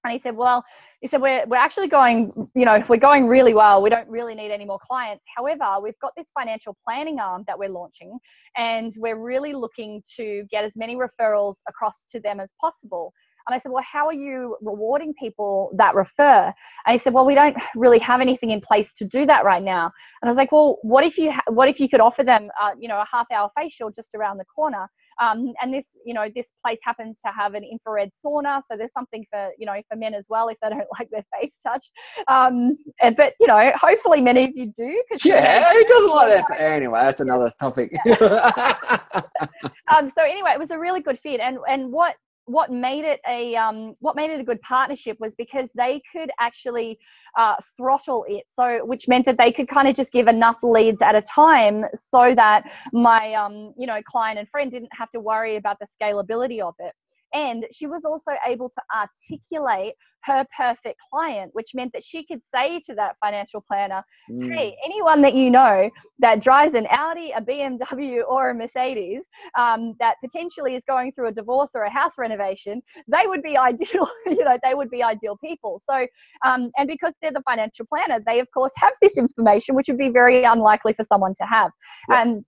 And 0.06 0.14
he 0.14 0.20
said, 0.20 0.36
well, 0.36 0.64
he 1.02 1.08
said, 1.08 1.20
we're, 1.20 1.44
we're 1.48 1.58
actually 1.58 1.88
going, 1.88 2.32
you 2.56 2.64
know, 2.64 2.84
we're 2.88 2.98
going 2.98 3.28
really 3.28 3.56
well. 3.56 3.82
We 3.82 3.90
don't 3.90 4.08
really 4.08 4.36
need 4.36 4.52
any 4.52 4.64
more 4.64 4.80
clients. 4.80 5.24
However, 5.36 5.82
we've 5.82 5.98
got 6.00 6.14
this 6.16 6.28
financial 6.38 6.78
planning 6.88 7.20
arm 7.20 7.44
that 7.48 7.58
we're 7.58 7.70
launching 7.70 8.20
and 8.56 8.94
we're 8.98 9.18
really 9.18 9.54
looking 9.54 10.04
to 10.18 10.46
get 10.52 10.64
as 10.64 10.78
many 10.78 10.96
referrals 10.96 11.56
across 11.68 12.06
to 12.12 12.20
them 12.20 12.40
as 12.40 12.50
possible. 12.62 13.14
And 13.48 13.56
I 13.56 13.60
said, 13.60 13.72
well, 13.72 13.84
how 13.84 14.06
are 14.08 14.14
you 14.14 14.58
rewarding 14.62 15.14
people 15.20 15.72
that 15.78 15.96
refer? 15.96 16.54
And 16.86 16.94
he 16.94 16.98
said, 16.98 17.14
well, 17.14 17.26
we 17.26 17.36
don't 17.36 17.58
really 17.76 18.00
have 18.00 18.22
anything 18.22 18.52
in 18.52 18.62
place 18.62 18.94
to 18.94 19.06
do 19.06 19.26
that 19.26 19.44
right 19.44 19.62
now. 19.64 19.92
And 20.22 20.30
I 20.30 20.32
was 20.32 20.38
like, 20.38 20.52
well, 20.52 20.78
what 20.82 21.04
if 21.04 21.18
you, 21.18 21.32
ha- 21.32 21.52
what 21.52 21.68
if 21.68 21.80
you 21.80 21.90
could 21.90 22.00
offer 22.00 22.24
them, 22.24 22.50
uh, 22.62 22.72
you 22.80 22.88
know, 22.88 22.98
a 22.98 23.06
half 23.12 23.28
hour 23.32 23.50
facial 23.58 23.92
just 23.92 24.16
around 24.16 24.38
the 24.38 24.46
corner? 24.46 24.88
Um, 25.22 25.54
and 25.62 25.74
this, 25.74 25.86
you 26.06 26.14
know, 26.14 26.28
this 26.34 26.50
place 26.64 26.80
happens 26.84 27.20
to 27.26 27.32
have 27.32 27.54
an 27.54 27.64
infrared 27.64 28.10
sauna, 28.24 28.62
so 28.70 28.76
there's 28.78 28.92
something 28.94 29.26
for, 29.32 29.50
you 29.58 29.66
know, 29.66 29.76
for 29.90 29.96
men 29.98 30.14
as 30.14 30.26
well 30.30 30.50
if 30.50 30.58
they 30.62 30.70
don't 30.70 30.80
like 31.00 31.10
their 31.12 31.26
face 31.40 31.58
touched. 31.62 31.92
Um, 32.28 32.78
and, 33.02 33.16
but 33.16 33.34
you 33.40 33.48
know, 33.48 33.72
hopefully 33.76 34.22
many 34.22 34.44
of 34.44 34.56
you 34.56 34.68
do. 34.76 35.04
'cause 35.12 35.24
Yeah, 35.26 35.72
who 35.72 35.84
doesn't 35.86 36.10
like 36.10 36.48
that? 36.48 36.60
Anyway, 36.76 37.00
that's 37.02 37.20
another 37.22 37.50
topic. 37.60 37.94
um, 39.96 40.12
so 40.18 40.24
anyway, 40.24 40.52
it 40.52 40.60
was 40.60 40.72
a 40.72 40.78
really 40.78 41.02
good 41.02 41.20
fit, 41.20 41.40
and 41.40 41.58
and 41.68 41.92
what 41.92 42.16
what 42.46 42.72
made 42.72 43.06
it 43.06 43.20
a 43.28 43.56
um, 43.56 43.96
what 44.00 44.16
made 44.16 44.30
it 44.30 44.40
a 44.40 44.44
good 44.44 44.62
partnership 44.62 45.18
was 45.20 45.34
because 45.36 45.70
they 45.75 46.02
could 46.12 46.30
actually 46.40 46.98
uh, 47.38 47.56
throttle 47.75 48.25
it, 48.28 48.44
so 48.56 48.86
which 48.86 49.08
meant 49.08 49.25
that 49.25 49.38
they 49.38 49.52
could 49.52 49.68
kind 49.68 49.88
of 49.88 49.96
just 49.96 50.12
give 50.12 50.28
enough 50.28 50.58
leads 50.62 51.02
at 51.02 51.16
a 51.16 51.22
time, 51.22 51.86
so 51.96 52.34
that 52.36 52.64
my 52.94 53.34
um, 53.34 53.74
you 53.78 53.88
know 53.88 54.00
client 54.04 54.40
and 54.40 54.48
friend 54.50 54.72
didn't 54.72 54.92
have 54.94 55.12
to 55.12 55.20
worry 55.20 55.56
about 55.56 55.78
the 55.80 55.88
scalability 56.00 56.62
of 56.62 56.75
it. 56.80 56.94
And 57.36 57.65
she 57.72 57.86
was 57.86 58.06
also 58.06 58.32
able 58.48 58.70
to 58.70 58.82
articulate 58.96 59.94
her 60.24 60.46
perfect 60.58 61.00
client, 61.12 61.51
which 61.54 61.72
meant 61.75 61.92
that 61.94 62.04
she 62.04 62.25
could 62.25 62.42
say 62.54 62.80
to 62.88 62.96
that 62.96 63.15
financial 63.24 63.62
planner, 63.62 64.04
Mm. 64.32 64.56
hey, 64.56 64.75
anyone 64.84 65.22
that 65.22 65.36
you 65.36 65.51
know 65.51 65.89
that 66.20 66.39
drives 66.39 66.74
an 66.74 66.88
Audi, 66.89 67.32
a 67.32 67.42
BMW, 67.42 68.24
or 68.27 68.50
a 68.50 68.54
Mercedes 68.56 69.22
um, 69.56 69.94
that 70.00 70.15
potentially 70.24 70.75
is 70.75 70.84
going 70.88 71.12
through 71.12 71.27
a 71.27 71.32
divorce 71.32 71.72
or 71.75 71.84
a 71.84 71.89
house 71.92 72.13
renovation, 72.18 72.82
they 73.08 73.27
would 73.27 73.44
be 73.44 73.56
ideal. 73.58 74.10
you 74.25 74.44
know, 74.44 74.58
they 74.63 74.74
would 74.74 74.89
be 74.89 75.04
ideal 75.04 75.38
people. 75.44 75.80
So, 75.88 76.08
um, 76.44 76.72
and 76.77 76.88
because 76.88 77.13
they're 77.22 77.32
the 77.32 77.44
financial 77.48 77.86
planner, 77.86 78.24
they 78.25 78.39
of 78.39 78.48
course 78.51 78.72
have 78.77 78.94
this 79.01 79.18
information, 79.18 79.75
which 79.75 79.88
would 79.89 79.98
be 79.98 80.10
very 80.10 80.44
unlikely 80.44 80.94
for 80.94 81.04
someone 81.04 81.36
to 81.42 81.46
have. 81.46 81.72
Yeah. 82.10 82.22
Um, 82.22 82.46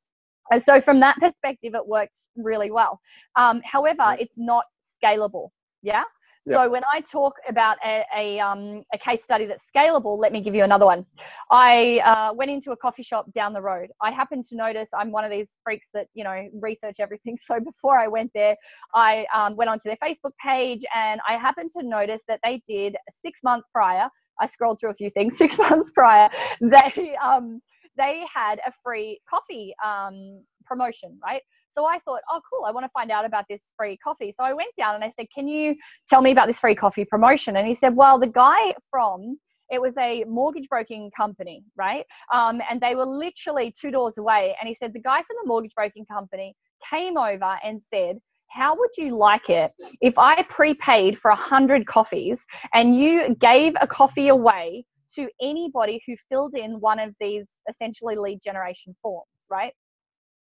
and 0.49 0.63
so, 0.63 0.79
from 0.81 0.99
that 1.01 1.17
perspective, 1.17 1.75
it 1.75 1.85
worked 1.85 2.17
really 2.37 2.71
well. 2.71 2.99
Um, 3.35 3.61
however, 3.65 4.15
it's 4.19 4.33
not 4.37 4.63
scalable. 5.03 5.49
Yeah. 5.81 6.03
Yeah. 6.47 6.63
So 6.63 6.69
when 6.69 6.83
I 6.93 7.01
talk 7.01 7.33
about 7.49 7.75
a, 7.85 8.03
a, 8.15 8.39
um, 8.39 8.83
a 8.93 8.97
case 8.97 9.21
study 9.21 9.45
that's 9.45 9.65
scalable, 9.75 10.17
let 10.17 10.31
me 10.31 10.39
give 10.41 10.55
you 10.55 10.63
another 10.63 10.85
one. 10.85 11.05
I 11.51 11.99
uh, 12.05 12.33
went 12.33 12.51
into 12.51 12.71
a 12.71 12.77
coffee 12.77 13.03
shop 13.03 13.25
down 13.33 13.51
the 13.51 13.61
road. 13.61 13.89
I 14.01 14.11
happened 14.11 14.45
to 14.45 14.55
notice 14.55 14.87
I'm 14.97 15.11
one 15.11 15.25
of 15.25 15.31
these 15.31 15.47
freaks 15.63 15.87
that 15.93 16.07
you 16.13 16.23
know 16.23 16.47
research 16.61 16.95
everything. 16.99 17.37
So 17.47 17.59
before 17.59 17.97
I 17.97 18.07
went 18.07 18.31
there, 18.33 18.55
I 18.93 19.25
um, 19.33 19.55
went 19.55 19.69
onto 19.69 19.89
their 19.89 19.97
Facebook 20.03 20.31
page 20.43 20.83
and 20.95 21.19
I 21.27 21.33
happened 21.33 21.71
to 21.77 21.83
notice 21.83 22.21
that 22.27 22.39
they 22.43 22.61
did 22.67 22.95
six 23.23 23.39
months 23.43 23.67
prior. 23.73 24.09
I 24.39 24.47
scrolled 24.47 24.79
through 24.79 24.91
a 24.91 24.95
few 24.95 25.09
things. 25.09 25.37
Six 25.43 25.57
months 25.57 25.91
prior, 25.91 26.29
they 26.61 27.15
um, 27.23 27.61
they 27.97 28.23
had 28.33 28.59
a 28.65 28.71
free 28.83 29.19
coffee 29.29 29.73
um, 29.83 30.43
promotion, 30.65 31.17
right? 31.23 31.41
So 31.77 31.85
I 31.85 31.99
thought, 31.99 32.21
oh, 32.31 32.41
cool, 32.51 32.65
I 32.65 32.71
want 32.71 32.85
to 32.85 32.91
find 32.91 33.11
out 33.11 33.23
about 33.23 33.45
this 33.47 33.61
free 33.77 33.97
coffee. 33.97 34.33
So 34.35 34.43
I 34.43 34.51
went 34.53 34.71
down 34.77 34.95
and 34.95 35.03
I 35.03 35.13
said, 35.15 35.27
can 35.33 35.47
you 35.47 35.75
tell 36.09 36.21
me 36.21 36.31
about 36.31 36.47
this 36.47 36.57
free 36.57 36.73
coffee 36.73 37.05
promotion? 37.05 37.57
And 37.57 37.67
he 37.67 37.75
said, 37.75 37.95
well, 37.95 38.19
the 38.19 38.27
guy 38.27 38.73
from 38.89 39.37
it 39.69 39.79
was 39.81 39.93
a 39.99 40.23
mortgage 40.23 40.67
broking 40.69 41.11
company, 41.15 41.63
right? 41.75 42.05
Um, 42.33 42.61
and 42.71 42.81
they 42.81 42.95
were 42.95 43.05
literally 43.05 43.75
two 43.79 43.91
doors 43.91 44.17
away. 44.17 44.55
And 44.59 44.67
he 44.67 44.75
said, 44.79 44.93
the 44.93 45.01
guy 45.01 45.17
from 45.17 45.35
the 45.43 45.47
mortgage 45.47 45.73
broking 45.75 46.05
company 46.05 46.55
came 46.89 47.17
over 47.17 47.57
and 47.63 47.81
said, 47.81 48.17
how 48.49 48.75
would 48.77 48.91
you 48.97 49.15
like 49.15 49.49
it 49.49 49.73
if 49.99 50.17
I 50.17 50.41
prepaid 50.43 51.19
for 51.19 51.29
100 51.31 51.85
coffees 51.85 52.45
and 52.73 52.97
you 52.97 53.35
gave 53.35 53.73
a 53.81 53.87
coffee 53.87 54.29
away 54.29 54.85
to 55.15 55.27
anybody 55.41 56.01
who 56.07 56.15
filled 56.29 56.55
in 56.55 56.79
one 56.79 56.97
of 56.97 57.13
these 57.19 57.45
essentially 57.69 58.15
lead 58.15 58.39
generation 58.41 58.95
forms, 59.01 59.27
right? 59.51 59.73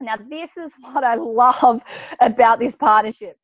Now, 0.01 0.15
this 0.29 0.57
is 0.57 0.73
what 0.79 1.03
I 1.03 1.15
love 1.15 1.83
about 2.21 2.59
this 2.59 2.75
partnership. 2.75 3.37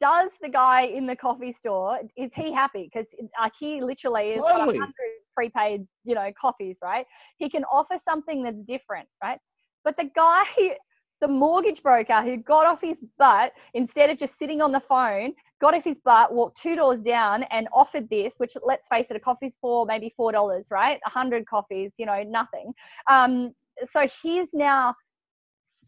Does 0.00 0.32
the 0.42 0.48
guy 0.48 0.82
in 0.82 1.06
the 1.06 1.16
coffee 1.16 1.52
store 1.52 2.00
is 2.16 2.30
he 2.34 2.52
happy? 2.52 2.90
Because 2.92 3.08
like 3.40 3.52
he 3.58 3.80
literally 3.80 4.30
is 4.30 4.42
Totally. 4.42 4.78
100 4.78 4.92
prepaid, 5.34 5.86
you 6.04 6.14
know, 6.14 6.30
coffees, 6.38 6.78
right? 6.82 7.06
He 7.38 7.48
can 7.48 7.64
offer 7.64 7.96
something 8.04 8.42
that's 8.42 8.60
different, 8.66 9.08
right? 9.22 9.38
But 9.84 9.96
the 9.96 10.10
guy, 10.14 10.44
the 11.20 11.28
mortgage 11.28 11.82
broker 11.82 12.22
who 12.22 12.36
got 12.36 12.66
off 12.66 12.80
his 12.82 12.98
butt 13.18 13.52
instead 13.72 14.10
of 14.10 14.18
just 14.18 14.36
sitting 14.38 14.60
on 14.60 14.72
the 14.72 14.80
phone, 14.80 15.32
got 15.60 15.74
off 15.74 15.84
his 15.84 15.96
butt, 16.04 16.34
walked 16.34 16.60
two 16.60 16.76
doors 16.76 17.00
down, 17.00 17.44
and 17.44 17.68
offered 17.72 18.10
this. 18.10 18.34
Which 18.38 18.56
let's 18.64 18.88
face 18.88 19.06
it, 19.10 19.16
a 19.16 19.20
coffee's 19.20 19.56
for 19.60 19.86
maybe 19.86 20.12
four 20.16 20.32
dollars, 20.32 20.66
right? 20.70 20.98
A 21.06 21.10
hundred 21.10 21.46
coffees, 21.46 21.92
you 21.98 22.06
know, 22.06 22.22
nothing. 22.24 22.72
Um, 23.08 23.54
so 23.90 24.06
he's 24.22 24.48
now 24.52 24.94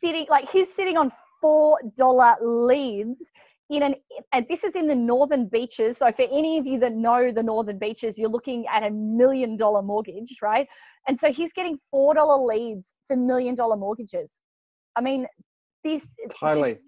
sitting 0.01 0.27
like 0.29 0.49
he's 0.51 0.69
sitting 0.75 0.97
on 0.97 1.13
four 1.41 1.79
dollar 1.97 2.37
leads 2.43 3.23
in 3.71 3.83
an 3.83 3.95
and 4.33 4.47
this 4.49 4.63
is 4.63 4.75
in 4.75 4.87
the 4.87 4.95
northern 4.95 5.49
beaches. 5.49 5.99
So 5.99 6.11
for 6.13 6.23
any 6.23 6.59
of 6.59 6.67
you 6.67 6.79
that 6.81 6.93
know 6.93 7.33
the 7.33 7.43
northern 7.43 7.79
beaches 7.79 8.19
you're 8.19 8.31
looking 8.31 8.65
at 8.73 8.83
a 8.83 8.91
million 8.91 9.57
dollar 9.57 9.83
mortgage 9.83 10.39
right? 10.43 10.67
And 11.09 11.19
so 11.19 11.33
he's 11.33 11.53
getting 11.53 11.79
four 11.91 12.15
dollar 12.15 12.43
leads 12.43 12.95
for 13.07 13.17
million 13.17 13.55
dollar 13.55 13.77
mortgages. 13.77 14.41
I 14.97 15.01
mean 15.01 15.27
this 15.85 16.07
Totally. 16.41 16.79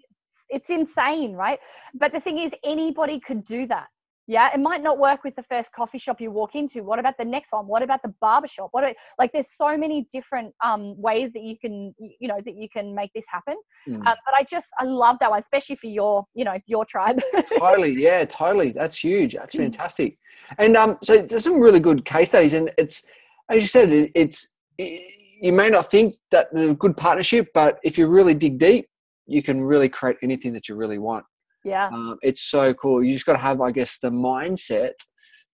it's 0.49 0.69
insane 0.69 1.33
right? 1.33 1.59
But 1.93 2.11
the 2.11 2.19
thing 2.19 2.39
is 2.39 2.51
anybody 2.63 3.19
could 3.19 3.45
do 3.45 3.67
that 3.67 3.87
Yeah, 4.29 4.51
it 4.53 4.59
might 4.59 4.83
not 4.83 4.99
work 4.99 5.23
with 5.23 5.35
the 5.35 5.41
first 5.41 5.71
coffee 5.71 5.97
shop 5.97 6.21
you 6.21 6.29
walk 6.29 6.53
into. 6.53 6.83
What 6.83 6.99
about 6.99 7.17
the 7.17 7.25
next 7.25 7.51
one? 7.51 7.65
What 7.65 7.81
about 7.81 8.03
the 8.03 8.13
barber 8.21 8.47
shop? 8.47 8.69
What 8.73 8.83
are, 8.83 8.93
like 9.17 9.31
there's 9.31 9.47
so 9.57 9.75
many 9.75 10.07
different 10.13 10.53
um, 10.63 10.93
ways 11.01 11.31
that 11.33 11.41
you 11.41 11.57
can 11.57 11.95
you 11.97 12.27
know 12.27 12.39
that 12.45 12.55
you 12.55 12.69
can 12.69 12.93
make 12.93 13.11
this 13.13 13.25
happen. 13.27 13.55
Mm. 13.87 13.95
Um, 13.95 14.03
but 14.03 14.35
I 14.37 14.43
just 14.43 14.67
I 14.79 14.83
love 14.83 15.17
that 15.21 15.31
one, 15.31 15.39
especially 15.39 15.77
for 15.77 15.87
your 15.87 16.27
you 16.35 16.45
know 16.45 16.59
your 16.67 16.85
tribe. 16.85 17.19
totally, 17.57 17.93
yeah, 17.93 18.23
totally. 18.23 18.71
That's 18.71 19.03
huge. 19.03 19.33
That's 19.33 19.55
mm. 19.55 19.61
fantastic. 19.61 20.19
And 20.59 20.77
um, 20.77 20.99
so 21.01 21.23
there's 21.23 21.45
some 21.45 21.59
really 21.59 21.79
good 21.79 22.05
case 22.05 22.29
studies, 22.29 22.53
and 22.53 22.71
it's 22.77 23.01
as 23.49 23.63
you 23.63 23.67
said, 23.67 23.89
it, 23.89 24.11
it's 24.13 24.47
it, 24.77 25.11
you 25.41 25.53
may 25.53 25.71
not 25.71 25.89
think 25.89 26.13
that 26.29 26.53
the 26.53 26.75
good 26.75 26.95
partnership, 26.95 27.47
but 27.55 27.79
if 27.83 27.97
you 27.97 28.05
really 28.05 28.35
dig 28.35 28.59
deep, 28.59 28.89
you 29.25 29.41
can 29.41 29.59
really 29.59 29.89
create 29.89 30.17
anything 30.21 30.53
that 30.53 30.69
you 30.69 30.75
really 30.75 30.99
want. 30.99 31.25
Yeah. 31.63 31.87
Um, 31.87 32.17
it's 32.21 32.41
so 32.41 32.73
cool. 32.73 33.03
You 33.03 33.13
just 33.13 33.25
got 33.25 33.33
to 33.33 33.39
have, 33.39 33.61
I 33.61 33.69
guess, 33.69 33.99
the 33.99 34.09
mindset 34.09 34.93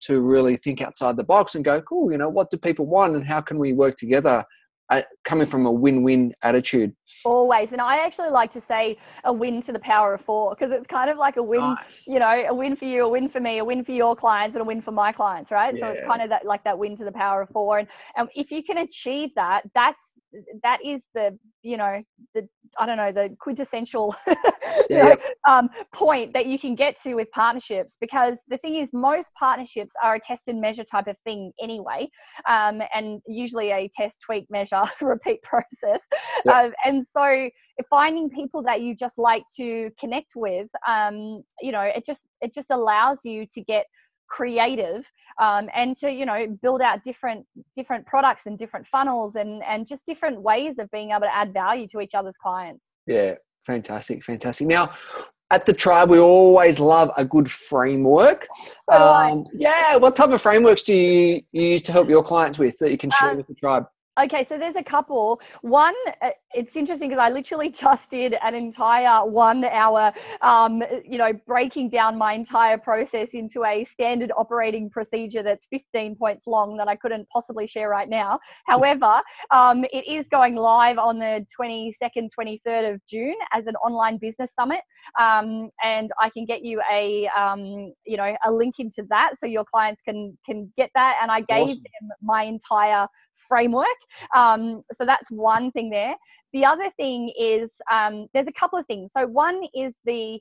to 0.01 0.21
really 0.21 0.57
think 0.57 0.81
outside 0.81 1.17
the 1.17 1.23
box 1.23 1.55
and 1.55 1.65
go, 1.65 1.81
cool, 1.81 2.11
you 2.11 2.17
know, 2.17 2.29
what 2.29 2.49
do 2.49 2.57
people 2.57 2.85
want 2.85 3.15
and 3.15 3.25
how 3.25 3.41
can 3.41 3.57
we 3.57 3.73
work 3.73 3.95
together 3.97 4.45
uh, 4.91 5.01
coming 5.23 5.47
from 5.47 5.65
a 5.65 5.71
win-win 5.71 6.31
attitude 6.43 6.93
always 7.23 7.71
and 7.71 7.81
i 7.81 7.97
actually 8.05 8.29
like 8.29 8.51
to 8.51 8.61
say 8.61 8.95
a 9.23 9.33
win 9.33 9.59
to 9.59 9.71
the 9.71 9.79
power 9.79 10.13
of 10.13 10.21
four 10.21 10.53
because 10.53 10.71
it's 10.71 10.85
kind 10.85 11.09
of 11.09 11.17
like 11.17 11.37
a 11.37 11.43
win 11.43 11.59
nice. 11.59 12.03
you 12.05 12.19
know 12.19 12.45
a 12.47 12.53
win 12.53 12.75
for 12.75 12.85
you 12.85 13.03
a 13.03 13.09
win 13.09 13.27
for 13.27 13.39
me 13.39 13.57
a 13.57 13.65
win 13.65 13.83
for 13.83 13.93
your 13.93 14.15
clients 14.15 14.55
and 14.55 14.61
a 14.61 14.63
win 14.63 14.81
for 14.81 14.91
my 14.91 15.11
clients 15.11 15.49
right 15.49 15.75
yeah. 15.75 15.87
so 15.87 15.87
it's 15.87 16.05
kind 16.05 16.21
of 16.21 16.29
that 16.29 16.45
like 16.45 16.63
that 16.63 16.77
win 16.77 16.95
to 16.95 17.03
the 17.03 17.11
power 17.11 17.41
of 17.41 17.49
four 17.49 17.79
and, 17.79 17.87
and 18.15 18.29
if 18.35 18.51
you 18.51 18.63
can 18.63 18.77
achieve 18.77 19.31
that 19.35 19.63
that's 19.73 20.03
that 20.61 20.77
is 20.85 21.01
the 21.15 21.35
you 21.63 21.77
know 21.77 22.03
the 22.35 22.47
i 22.79 22.85
don't 22.85 22.97
know 22.97 23.11
the 23.11 23.35
quintessential 23.39 24.15
yeah. 24.89 25.03
know, 25.03 25.17
um, 25.47 25.69
point 25.93 26.33
that 26.33 26.45
you 26.45 26.57
can 26.59 26.75
get 26.75 27.01
to 27.01 27.15
with 27.15 27.29
partnerships 27.31 27.97
because 27.99 28.37
the 28.49 28.57
thing 28.57 28.75
is 28.75 28.89
most 28.93 29.31
partnerships 29.37 29.93
are 30.03 30.15
a 30.15 30.19
test 30.19 30.47
and 30.47 30.59
measure 30.59 30.83
type 30.83 31.07
of 31.07 31.15
thing 31.23 31.51
anyway 31.61 32.07
um, 32.49 32.81
and 32.93 33.21
usually 33.27 33.71
a 33.71 33.89
test 33.95 34.17
tweak 34.25 34.45
measure 34.49 34.83
repeat 35.01 35.41
process 35.43 36.03
yeah. 36.45 36.61
um, 36.61 36.71
and 36.85 37.05
so 37.11 37.49
finding 37.89 38.29
people 38.29 38.63
that 38.63 38.81
you 38.81 38.95
just 38.95 39.17
like 39.17 39.43
to 39.55 39.89
connect 39.99 40.31
with 40.35 40.67
um, 40.87 41.43
you 41.61 41.71
know 41.71 41.81
it 41.81 42.05
just 42.05 42.21
it 42.41 42.53
just 42.53 42.71
allows 42.71 43.19
you 43.23 43.45
to 43.53 43.61
get 43.61 43.85
creative 44.27 45.03
um, 45.39 45.69
and 45.75 45.95
to 45.97 46.11
you 46.11 46.25
know 46.25 46.47
build 46.61 46.81
out 46.81 47.03
different 47.03 47.45
different 47.75 48.05
products 48.05 48.43
and 48.45 48.57
different 48.57 48.87
funnels 48.87 49.35
and 49.35 49.63
and 49.63 49.87
just 49.87 50.05
different 50.05 50.41
ways 50.41 50.75
of 50.79 50.89
being 50.91 51.11
able 51.11 51.21
to 51.21 51.35
add 51.35 51.53
value 51.53 51.87
to 51.87 51.99
each 51.99 52.15
other's 52.15 52.37
clients. 52.37 52.81
Yeah 53.07 53.35
fantastic 53.65 54.23
fantastic. 54.23 54.67
Now 54.67 54.91
at 55.51 55.65
the 55.65 55.73
tribe 55.73 56.09
we 56.09 56.19
always 56.19 56.79
love 56.79 57.11
a 57.17 57.25
good 57.25 57.49
framework. 57.51 58.47
So 58.89 58.95
um, 58.95 59.45
yeah 59.53 59.95
what 59.97 60.15
type 60.15 60.29
of 60.29 60.41
frameworks 60.41 60.83
do 60.83 60.93
you 60.93 61.41
use 61.51 61.81
to 61.83 61.91
help 61.91 62.09
your 62.09 62.23
clients 62.23 62.57
with 62.57 62.77
that 62.79 62.91
you 62.91 62.97
can 62.97 63.11
share 63.11 63.31
um, 63.31 63.37
with 63.37 63.47
the 63.47 63.55
tribe 63.55 63.85
Okay, 64.17 64.45
so 64.47 64.57
there's 64.57 64.77
a 64.77 64.83
couple. 64.83 65.41
One, 65.61 65.93
uh, 66.21 66.29
it's 66.53 66.77
interesting 66.77 67.09
because 67.09 67.21
I 67.21 67.29
literally 67.29 67.69
just 67.81 68.09
did 68.09 68.35
an 68.41 68.55
entire 68.55 69.25
one 69.25 69.65
hour, 69.65 70.13
um, 70.41 70.81
you 71.03 71.17
know, 71.17 71.33
breaking 71.45 71.89
down 71.89 72.17
my 72.17 72.31
entire 72.31 72.77
process 72.77 73.29
into 73.33 73.65
a 73.65 73.83
standard 73.83 74.31
operating 74.37 74.89
procedure 74.89 75.43
that's 75.43 75.67
15 75.69 76.15
points 76.15 76.47
long 76.47 76.77
that 76.77 76.87
I 76.87 76.95
couldn't 76.95 77.27
possibly 77.27 77.67
share 77.67 77.89
right 77.89 78.07
now. 78.07 78.39
However, 78.65 79.21
um, 79.51 79.83
it 79.91 80.07
is 80.07 80.25
going 80.31 80.55
live 80.55 80.97
on 80.97 81.19
the 81.19 81.45
22nd, 81.59 82.29
23rd 82.39 82.93
of 82.93 83.01
June 83.09 83.35
as 83.51 83.67
an 83.67 83.75
online 83.77 84.17
business 84.17 84.49
summit. 84.57 84.79
Um, 85.19 85.69
and 85.83 86.09
I 86.21 86.29
can 86.29 86.45
get 86.45 86.63
you 86.63 86.81
a, 86.89 87.27
um, 87.37 87.93
you 88.05 88.15
know, 88.15 88.33
a 88.45 88.51
link 88.51 88.75
into 88.79 89.03
that 89.09 89.31
so 89.37 89.45
your 89.45 89.65
clients 89.65 90.01
can, 90.03 90.37
can 90.45 90.71
get 90.77 90.89
that. 90.95 91.17
And 91.21 91.29
I 91.29 91.41
gave 91.41 91.63
awesome. 91.63 91.83
them 91.99 92.09
my 92.21 92.43
entire 92.43 93.07
framework. 93.47 93.87
Um, 94.35 94.81
so 94.93 95.05
that's 95.05 95.29
one 95.31 95.71
thing 95.71 95.89
there. 95.89 96.15
The 96.53 96.65
other 96.65 96.89
thing 96.97 97.31
is 97.39 97.71
um, 97.91 98.27
there's 98.33 98.47
a 98.47 98.53
couple 98.53 98.79
of 98.79 98.85
things. 98.87 99.11
So 99.15 99.27
one 99.27 99.61
is 99.73 99.93
the 100.05 100.39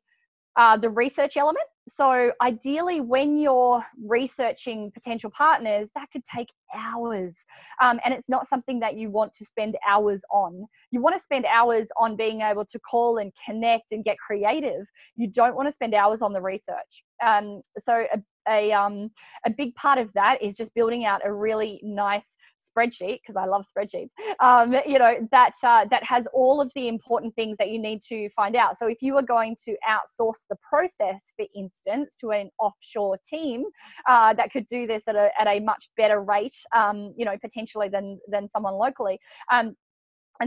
uh, 0.57 0.77
the 0.77 0.89
research 0.89 1.37
element. 1.37 1.67
So 1.89 2.31
ideally, 2.41 3.01
when 3.01 3.37
you're 3.37 3.85
researching 4.07 4.91
potential 4.93 5.31
partners, 5.31 5.91
that 5.97 6.09
could 6.13 6.23
take 6.35 6.47
hours, 6.75 7.35
um, 7.83 7.99
and 8.05 8.15
it's 8.15 8.29
not 8.29 8.49
something 8.49 8.79
that 8.81 8.97
you 8.97 9.11
want 9.11 9.35
to 9.35 9.45
spend 9.45 9.77
hours 9.87 10.23
on. 10.31 10.65
You 10.93 11.03
want 11.03 11.17
to 11.17 11.23
spend 11.23 11.45
hours 11.47 11.89
on 12.01 12.17
being 12.17 12.41
able 12.41 12.65
to 12.67 12.79
call 12.79 13.19
and 13.19 13.33
connect 13.45 13.91
and 13.91 14.05
get 14.05 14.17
creative. 14.25 14.87
You 15.17 15.27
don't 15.27 15.57
want 15.57 15.69
to 15.69 15.75
spend 15.75 15.93
hours 15.93 16.23
on 16.23 16.33
the 16.33 16.41
research. 16.41 17.05
Um, 17.25 17.61
so 17.79 18.07
a 18.15 18.23
a, 18.49 18.73
um, 18.73 19.11
a 19.47 19.51
big 19.51 19.75
part 19.75 19.99
of 19.99 20.13
that 20.15 20.43
is 20.43 20.55
just 20.55 20.75
building 20.75 21.05
out 21.05 21.23
a 21.25 21.33
really 21.33 21.81
nice 21.83 22.27
spreadsheet 22.65 23.21
because 23.23 23.37
I 23.37 23.47
love 23.47 23.65
spreadsheets. 23.65 24.11
Um, 24.41 24.75
you 24.87 24.99
know 24.99 25.29
that 25.31 25.55
uh, 25.63 25.85
that 25.91 26.03
has 26.05 26.25
all 26.33 26.61
of 26.61 26.71
the 26.75 26.89
important 26.89 27.35
things 27.35 27.57
that 27.59 27.71
you 27.71 27.79
need 27.79 28.03
to 28.09 28.29
find 28.31 28.57
out. 28.57 28.79
So 28.79 28.87
if 28.87 28.99
you 29.01 29.17
are 29.17 29.23
going 29.23 29.57
to 29.65 29.77
outsource 29.89 30.41
the 30.49 30.57
process, 30.69 31.21
for 31.37 31.47
instance, 31.55 32.15
to 32.21 32.31
an 32.31 32.51
offshore 32.59 33.19
team 33.29 33.65
uh, 34.09 34.35
that 34.35 34.53
could 34.53 34.67
do 34.67 34.87
this 34.87 35.05
at 35.09 35.17
a 35.17 35.31
at 35.39 35.47
a 35.47 35.61
much 35.61 35.91
better 35.97 36.23
rate, 36.23 36.57
um, 36.75 37.15
you 37.17 37.25
know, 37.25 37.37
potentially 37.41 37.89
than 37.89 38.19
than 38.29 38.49
someone 38.49 38.75
locally. 38.75 39.19
Um, 39.53 39.77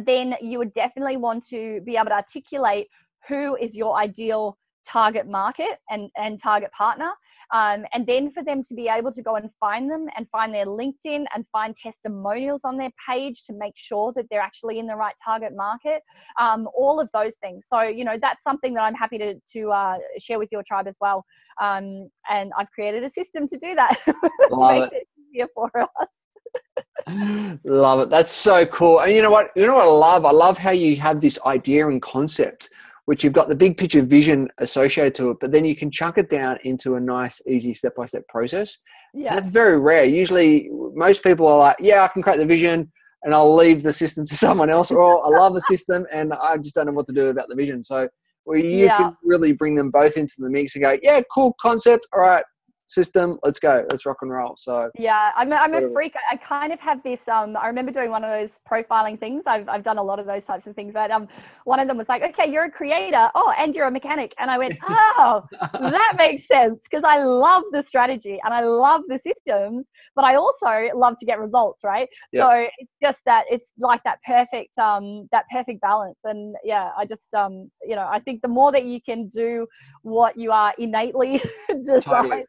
then 0.06 0.36
you 0.42 0.58
would 0.58 0.74
definitely 0.74 1.18
want 1.18 1.48
to 1.48 1.82
be 1.86 1.96
able 1.96 2.08
to 2.08 2.14
articulate 2.14 2.88
who 3.28 3.56
is 3.56 3.74
your 3.74 3.98
ideal 3.98 4.58
target 4.88 5.28
market 5.28 5.80
and, 5.90 6.10
and 6.18 6.42
target 6.42 6.72
partner. 6.72 7.12
Um, 7.54 7.86
and 7.94 8.06
then 8.06 8.32
for 8.32 8.44
them 8.44 8.62
to 8.64 8.74
be 8.74 8.90
able 8.90 9.12
to 9.14 9.22
go 9.22 9.36
and 9.36 9.50
find 9.60 9.90
them 9.90 10.08
and 10.18 10.28
find 10.30 10.54
their 10.54 10.66
LinkedIn 10.66 11.26
and 11.34 11.46
find 11.52 11.76
testimonials 11.76 12.62
on 12.64 12.78
their 12.78 12.92
page 13.10 13.44
to 13.46 13.54
make 13.54 13.74
sure 13.76 14.12
that 14.16 14.26
they're 14.30 14.42
actually 14.42 14.80
in 14.80 14.88
the 14.88 14.96
right 14.96 15.16
target 15.24 15.56
market, 15.56 16.02
um, 16.40 16.68
all 16.76 17.00
of 17.00 17.10
those 17.14 17.34
things. 17.42 17.66
So, 17.72 17.82
you 17.82 18.04
know, 18.04 18.18
that's 18.22 18.44
something 18.44 18.74
that 18.74 18.82
I'm 18.82 18.96
happy 18.96 19.18
to, 19.20 19.36
to 19.54 19.72
uh, 19.72 19.98
share 20.20 20.40
with 20.40 20.50
your 20.52 20.64
tribe 20.64 20.88
as 20.88 20.96
well. 21.00 21.26
Um, 21.62 22.10
and 22.30 22.52
I've 22.58 22.70
created 22.72 23.04
a 23.04 23.10
system 23.10 23.48
to 23.48 23.58
do 23.58 23.76
that, 23.76 23.98
which 24.06 24.52
makes 24.52 24.88
it. 24.88 24.94
it 24.94 25.08
easier 25.32 25.48
for 25.54 25.72
us. 25.76 26.10
love 27.64 28.02
it. 28.02 28.10
That's 28.10 28.32
so 28.32 28.66
cool. 28.66 29.00
And 29.00 29.14
you 29.14 29.22
know 29.22 29.32
what? 29.32 29.52
You 29.56 29.68
know 29.68 29.76
what 29.76 29.86
I 29.86 29.90
love? 29.90 30.26
I 30.26 30.32
love 30.32 30.58
how 30.58 30.72
you 30.72 30.98
have 30.98 31.22
this 31.22 31.40
idea 31.46 31.88
and 31.88 32.02
concept 32.02 32.70
which 33.08 33.24
you've 33.24 33.32
got 33.32 33.48
the 33.48 33.56
big 33.56 33.78
picture 33.78 34.02
vision 34.02 34.50
associated 34.58 35.16
to 35.16 35.32
it, 35.32 35.38
but 35.40 35.54
then 35.54 35.64
you 35.64 35.78
can 35.78 35.90
chunk 35.90 36.18
it 36.18 36.30
down 36.30 36.58
into 36.66 36.96
a 36.96 37.00
nice, 37.00 37.42
easy 37.48 37.74
step 37.74 37.96
by 37.96 38.06
step 38.06 38.28
process. 38.28 38.80
Yeah. 39.14 39.34
That's 39.34 39.48
very 39.48 39.80
rare. 39.80 40.04
Usually, 40.04 40.70
most 40.94 41.24
people 41.24 41.48
are 41.48 41.58
like, 41.58 41.78
yeah, 41.80 42.04
I 42.04 42.10
can 42.10 42.22
create 42.22 42.40
the 42.40 42.46
vision 42.46 42.92
and 43.24 43.34
I'll 43.34 43.56
leave 43.56 43.82
the 43.82 43.94
system 43.94 44.26
to 44.26 44.36
someone 44.46 44.70
else, 44.70 44.92
or 44.92 45.26
I 45.26 45.40
love 45.40 45.54
the 45.54 45.62
system 45.62 46.06
and 46.14 46.34
I 46.34 46.58
just 46.58 46.76
don't 46.76 46.86
know 46.86 46.92
what 46.92 47.08
to 47.08 47.14
do 47.14 47.28
about 47.28 47.48
the 47.48 47.56
vision. 47.56 47.82
So, 47.82 48.10
well, 48.46 48.58
you 48.58 48.86
yeah. 48.86 48.98
can 48.98 49.18
really 49.24 49.54
bring 49.54 49.76
them 49.76 49.90
both 49.90 50.18
into 50.18 50.36
the 50.40 50.50
mix 50.50 50.76
and 50.76 50.84
go, 50.84 50.98
yeah, 51.02 51.22
cool 51.34 51.56
concept. 51.62 52.06
All 52.14 52.20
right, 52.20 52.44
system 52.88 53.38
let's 53.44 53.60
go 53.60 53.86
let's 53.90 54.06
rock 54.06 54.18
and 54.22 54.32
roll. 54.32 54.56
So 54.58 54.90
yeah 54.98 55.32
i'm 55.36 55.52
a, 55.52 55.56
I'm 55.56 55.74
a 55.74 55.90
freak. 55.92 56.14
I, 56.32 56.38
kind 56.38 56.72
of 56.72 56.80
have 56.80 57.04
this 57.04 57.20
um 57.28 57.58
i 57.58 57.68
remember 57.68 57.92
doing 57.92 58.10
one 58.10 58.24
of 58.24 58.32
those 58.32 58.50
profiling 58.70 59.20
things. 59.20 59.44
I've, 59.46 59.68
I've 59.68 59.84
done 59.84 59.98
a 59.98 60.04
lot 60.04 60.20
of 60.20 60.26
those 60.26 60.46
types 60.46 60.66
of 60.66 60.76
things 60.76 60.94
but 60.94 61.12
um 61.12 61.28
one 61.66 61.80
of 61.80 61.88
them 61.88 61.98
was 61.98 62.08
like 62.08 62.24
okay 62.24 62.50
you're 62.52 62.66
a 62.66 62.72
creator. 62.72 63.30
Oh 63.36 63.54
and 63.58 63.76
you're 63.76 63.88
a 63.88 63.92
mechanic. 63.92 64.34
And 64.40 64.50
i 64.50 64.58
went 64.58 64.78
oh 64.90 65.44
that 65.52 66.14
makes 66.18 66.48
sense. 66.48 66.80
Because 66.84 67.04
i 67.04 67.18
love 67.24 67.64
the 67.72 67.84
strategy 67.84 68.40
and 68.44 68.54
i 68.54 68.62
love 68.62 69.02
the 69.08 69.20
systems 69.24 69.86
but 70.16 70.24
i 70.24 70.36
also 70.36 70.90
love 70.96 71.18
to 71.20 71.26
get 71.26 71.40
results 71.40 71.84
right? 71.84 72.08
Yeah. 72.32 72.44
so 72.44 72.68
it's 72.78 72.94
just 73.02 73.20
that 73.26 73.44
it's 73.52 73.72
like 73.78 74.02
that 74.06 74.20
perfect 74.26 74.78
um 74.80 75.28
that 75.32 75.46
perfect 75.52 75.82
balance. 75.82 76.20
And 76.24 76.56
yeah 76.64 76.92
i 76.98 77.06
just 77.06 77.34
um 77.34 77.70
you 77.84 77.96
know 77.96 78.08
i 78.10 78.20
think 78.20 78.42
the 78.42 78.48
more 78.48 78.72
that 78.72 78.86
you 78.86 79.02
can 79.02 79.28
do 79.28 79.68
what 80.04 80.38
you 80.38 80.52
are 80.52 80.74
innately 80.78 81.42
designed 81.68 82.04
totally 82.04 82.46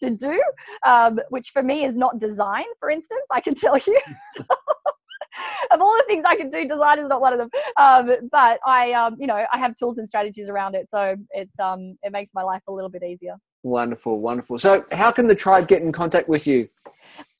to 0.00 0.10
do, 0.10 0.42
um, 0.84 1.18
which 1.30 1.50
for 1.50 1.62
me 1.62 1.84
is 1.84 1.96
not 1.96 2.18
design, 2.18 2.64
for 2.78 2.90
instance, 2.90 3.22
I 3.30 3.40
can 3.40 3.54
tell 3.54 3.78
you. 3.78 4.00
of 5.70 5.80
all 5.80 5.96
the 5.96 6.04
things 6.06 6.24
I 6.26 6.36
can 6.36 6.50
do, 6.50 6.66
design 6.66 6.98
is 6.98 7.08
not 7.08 7.20
one 7.20 7.32
of 7.32 7.38
them. 7.38 7.50
Um, 7.76 8.28
but 8.30 8.60
I, 8.66 8.92
um, 8.92 9.16
you 9.18 9.26
know, 9.26 9.44
I 9.52 9.58
have 9.58 9.76
tools 9.76 9.98
and 9.98 10.08
strategies 10.08 10.48
around 10.48 10.74
it, 10.74 10.88
so 10.90 11.16
it's 11.30 11.58
um, 11.58 11.96
it 12.02 12.12
makes 12.12 12.32
my 12.34 12.42
life 12.42 12.62
a 12.68 12.72
little 12.72 12.90
bit 12.90 13.02
easier. 13.02 13.36
Wonderful, 13.62 14.20
wonderful. 14.20 14.58
So, 14.58 14.84
how 14.92 15.10
can 15.10 15.26
the 15.26 15.34
tribe 15.34 15.68
get 15.68 15.82
in 15.82 15.92
contact 15.92 16.28
with 16.28 16.46
you? 16.46 16.68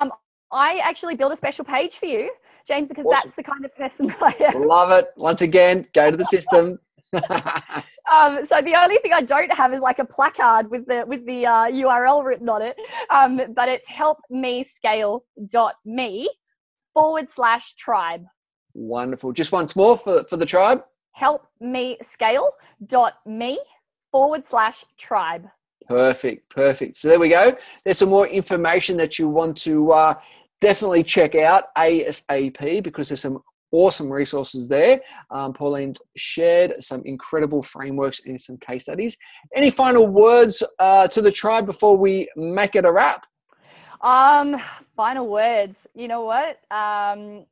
Um, 0.00 0.12
I 0.52 0.78
actually 0.78 1.16
built 1.16 1.32
a 1.32 1.36
special 1.36 1.64
page 1.64 1.98
for 1.98 2.06
you, 2.06 2.30
James, 2.66 2.88
because 2.88 3.06
awesome. 3.06 3.32
that's 3.34 3.36
the 3.36 3.42
kind 3.42 3.64
of 3.64 3.74
person 3.76 4.14
I 4.22 4.52
am. 4.52 4.66
Love 4.66 4.90
it. 4.90 5.08
Once 5.16 5.42
again, 5.42 5.86
go 5.94 6.10
to 6.10 6.16
the 6.16 6.24
system. 6.24 6.78
Um, 8.12 8.46
so 8.48 8.61
the 8.62 8.74
only 8.76 8.98
thing 8.98 9.12
I 9.12 9.22
don't 9.22 9.52
have 9.52 9.74
is 9.74 9.81
like 9.81 9.98
a 9.98 10.05
placard 10.05 10.70
with 10.70 10.87
the 10.87 11.02
with 11.07 11.26
the 11.26 11.46
uh, 11.46 11.66
URL 11.66 12.24
written 12.24 12.48
on 12.48 12.62
it. 12.62 12.76
Um, 13.11 13.40
but 13.55 13.68
it's 13.68 13.85
helpmescale.me 13.88 16.31
forward 16.94 17.29
slash 17.35 17.74
tribe. 17.74 18.24
Wonderful. 18.74 19.33
Just 19.33 19.50
once 19.52 19.76
more 19.76 19.96
for, 19.96 20.24
for 20.24 20.37
the 20.37 20.46
tribe. 20.46 20.85
Helpmescale.me 21.18 23.59
forward 24.12 24.44
slash 24.50 24.85
tribe. 24.98 25.48
Perfect, 25.88 26.50
perfect. 26.50 26.96
So 26.96 27.09
there 27.09 27.18
we 27.18 27.29
go. 27.29 27.57
There's 27.85 27.98
some 27.98 28.09
more 28.09 28.26
information 28.26 28.96
that 28.96 29.18
you 29.18 29.29
want 29.29 29.57
to 29.59 29.92
uh, 29.92 30.14
definitely 30.61 31.05
check 31.05 31.35
out 31.35 31.74
ASAP 31.76 32.83
because 32.83 33.09
there's 33.09 33.20
some 33.20 33.42
awesome 33.72 34.11
resources 34.11 34.68
there. 34.68 35.00
Um, 35.31 35.52
Pauline 35.52 35.94
shared 36.16 36.83
some 36.83 37.02
incredible 37.05 37.62
frameworks 37.62 38.20
and 38.24 38.40
some 38.40 38.57
case 38.59 38.85
studies. 38.85 39.16
Any 39.55 39.70
final 39.70 40.07
words 40.07 40.62
uh, 40.79 41.09
to 41.09 41.22
the 41.22 41.33
tribe 41.33 41.66
before 41.66 41.96
we 41.96 42.29
make 42.37 42.74
it 42.76 42.85
a 42.85 42.92
wrap? 42.92 43.26
Um, 44.00 44.57
final 44.96 45.29
words. 45.29 45.76
You 45.94 46.09
know 46.09 46.22
what? 46.22 46.61
Um, 46.70 47.44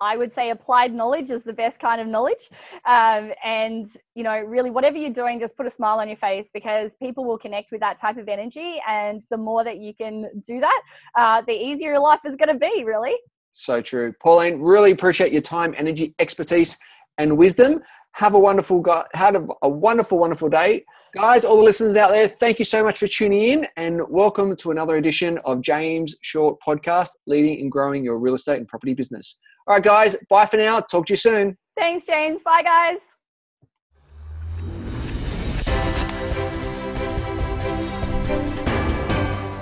I 0.00 0.16
would 0.16 0.34
say 0.34 0.50
applied 0.50 0.92
knowledge 0.92 1.30
is 1.30 1.42
the 1.42 1.52
best 1.52 1.78
kind 1.78 2.00
of 2.00 2.06
knowledge. 2.06 2.50
Um, 2.84 3.32
and, 3.42 3.90
you 4.14 4.24
know, 4.24 4.38
really, 4.40 4.70
whatever 4.70 4.98
you're 4.98 5.12
doing, 5.12 5.40
just 5.40 5.56
put 5.56 5.66
a 5.66 5.70
smile 5.70 6.00
on 6.00 6.08
your 6.08 6.18
face 6.18 6.48
because 6.52 6.92
people 6.96 7.24
will 7.24 7.38
connect 7.38 7.72
with 7.72 7.80
that 7.80 7.98
type 7.98 8.18
of 8.18 8.28
energy. 8.28 8.80
And 8.86 9.24
the 9.30 9.38
more 9.38 9.64
that 9.64 9.78
you 9.78 9.94
can 9.94 10.28
do 10.46 10.60
that, 10.60 10.82
uh, 11.16 11.42
the 11.46 11.52
easier 11.52 11.92
your 11.92 12.00
life 12.00 12.20
is 12.26 12.36
going 12.36 12.50
to 12.50 12.58
be, 12.58 12.84
really. 12.84 13.14
So 13.58 13.80
true. 13.80 14.12
Pauline, 14.22 14.60
really 14.60 14.90
appreciate 14.90 15.32
your 15.32 15.40
time, 15.40 15.74
energy, 15.78 16.14
expertise, 16.18 16.76
and 17.16 17.38
wisdom. 17.38 17.80
Have 18.12 18.34
a 18.34 18.38
wonderful, 18.38 18.80
guy. 18.80 19.04
have 19.14 19.34
a 19.62 19.68
wonderful, 19.68 20.18
wonderful 20.18 20.50
day. 20.50 20.84
Guys, 21.14 21.42
all 21.42 21.56
the 21.56 21.62
listeners 21.62 21.96
out 21.96 22.10
there, 22.10 22.28
thank 22.28 22.58
you 22.58 22.66
so 22.66 22.84
much 22.84 22.98
for 22.98 23.06
tuning 23.06 23.42
in 23.42 23.66
and 23.78 24.02
welcome 24.10 24.54
to 24.56 24.72
another 24.72 24.96
edition 24.96 25.38
of 25.46 25.62
James 25.62 26.14
Short 26.20 26.58
Podcast, 26.60 27.08
leading 27.26 27.62
and 27.62 27.72
growing 27.72 28.04
your 28.04 28.18
real 28.18 28.34
estate 28.34 28.58
and 28.58 28.68
property 28.68 28.92
business. 28.92 29.38
All 29.66 29.74
right, 29.74 29.82
guys, 29.82 30.16
bye 30.28 30.44
for 30.44 30.58
now. 30.58 30.80
Talk 30.80 31.06
to 31.06 31.14
you 31.14 31.16
soon. 31.16 31.56
Thanks, 31.78 32.04
James. 32.04 32.42
Bye, 32.42 32.62
guys. 32.62 32.98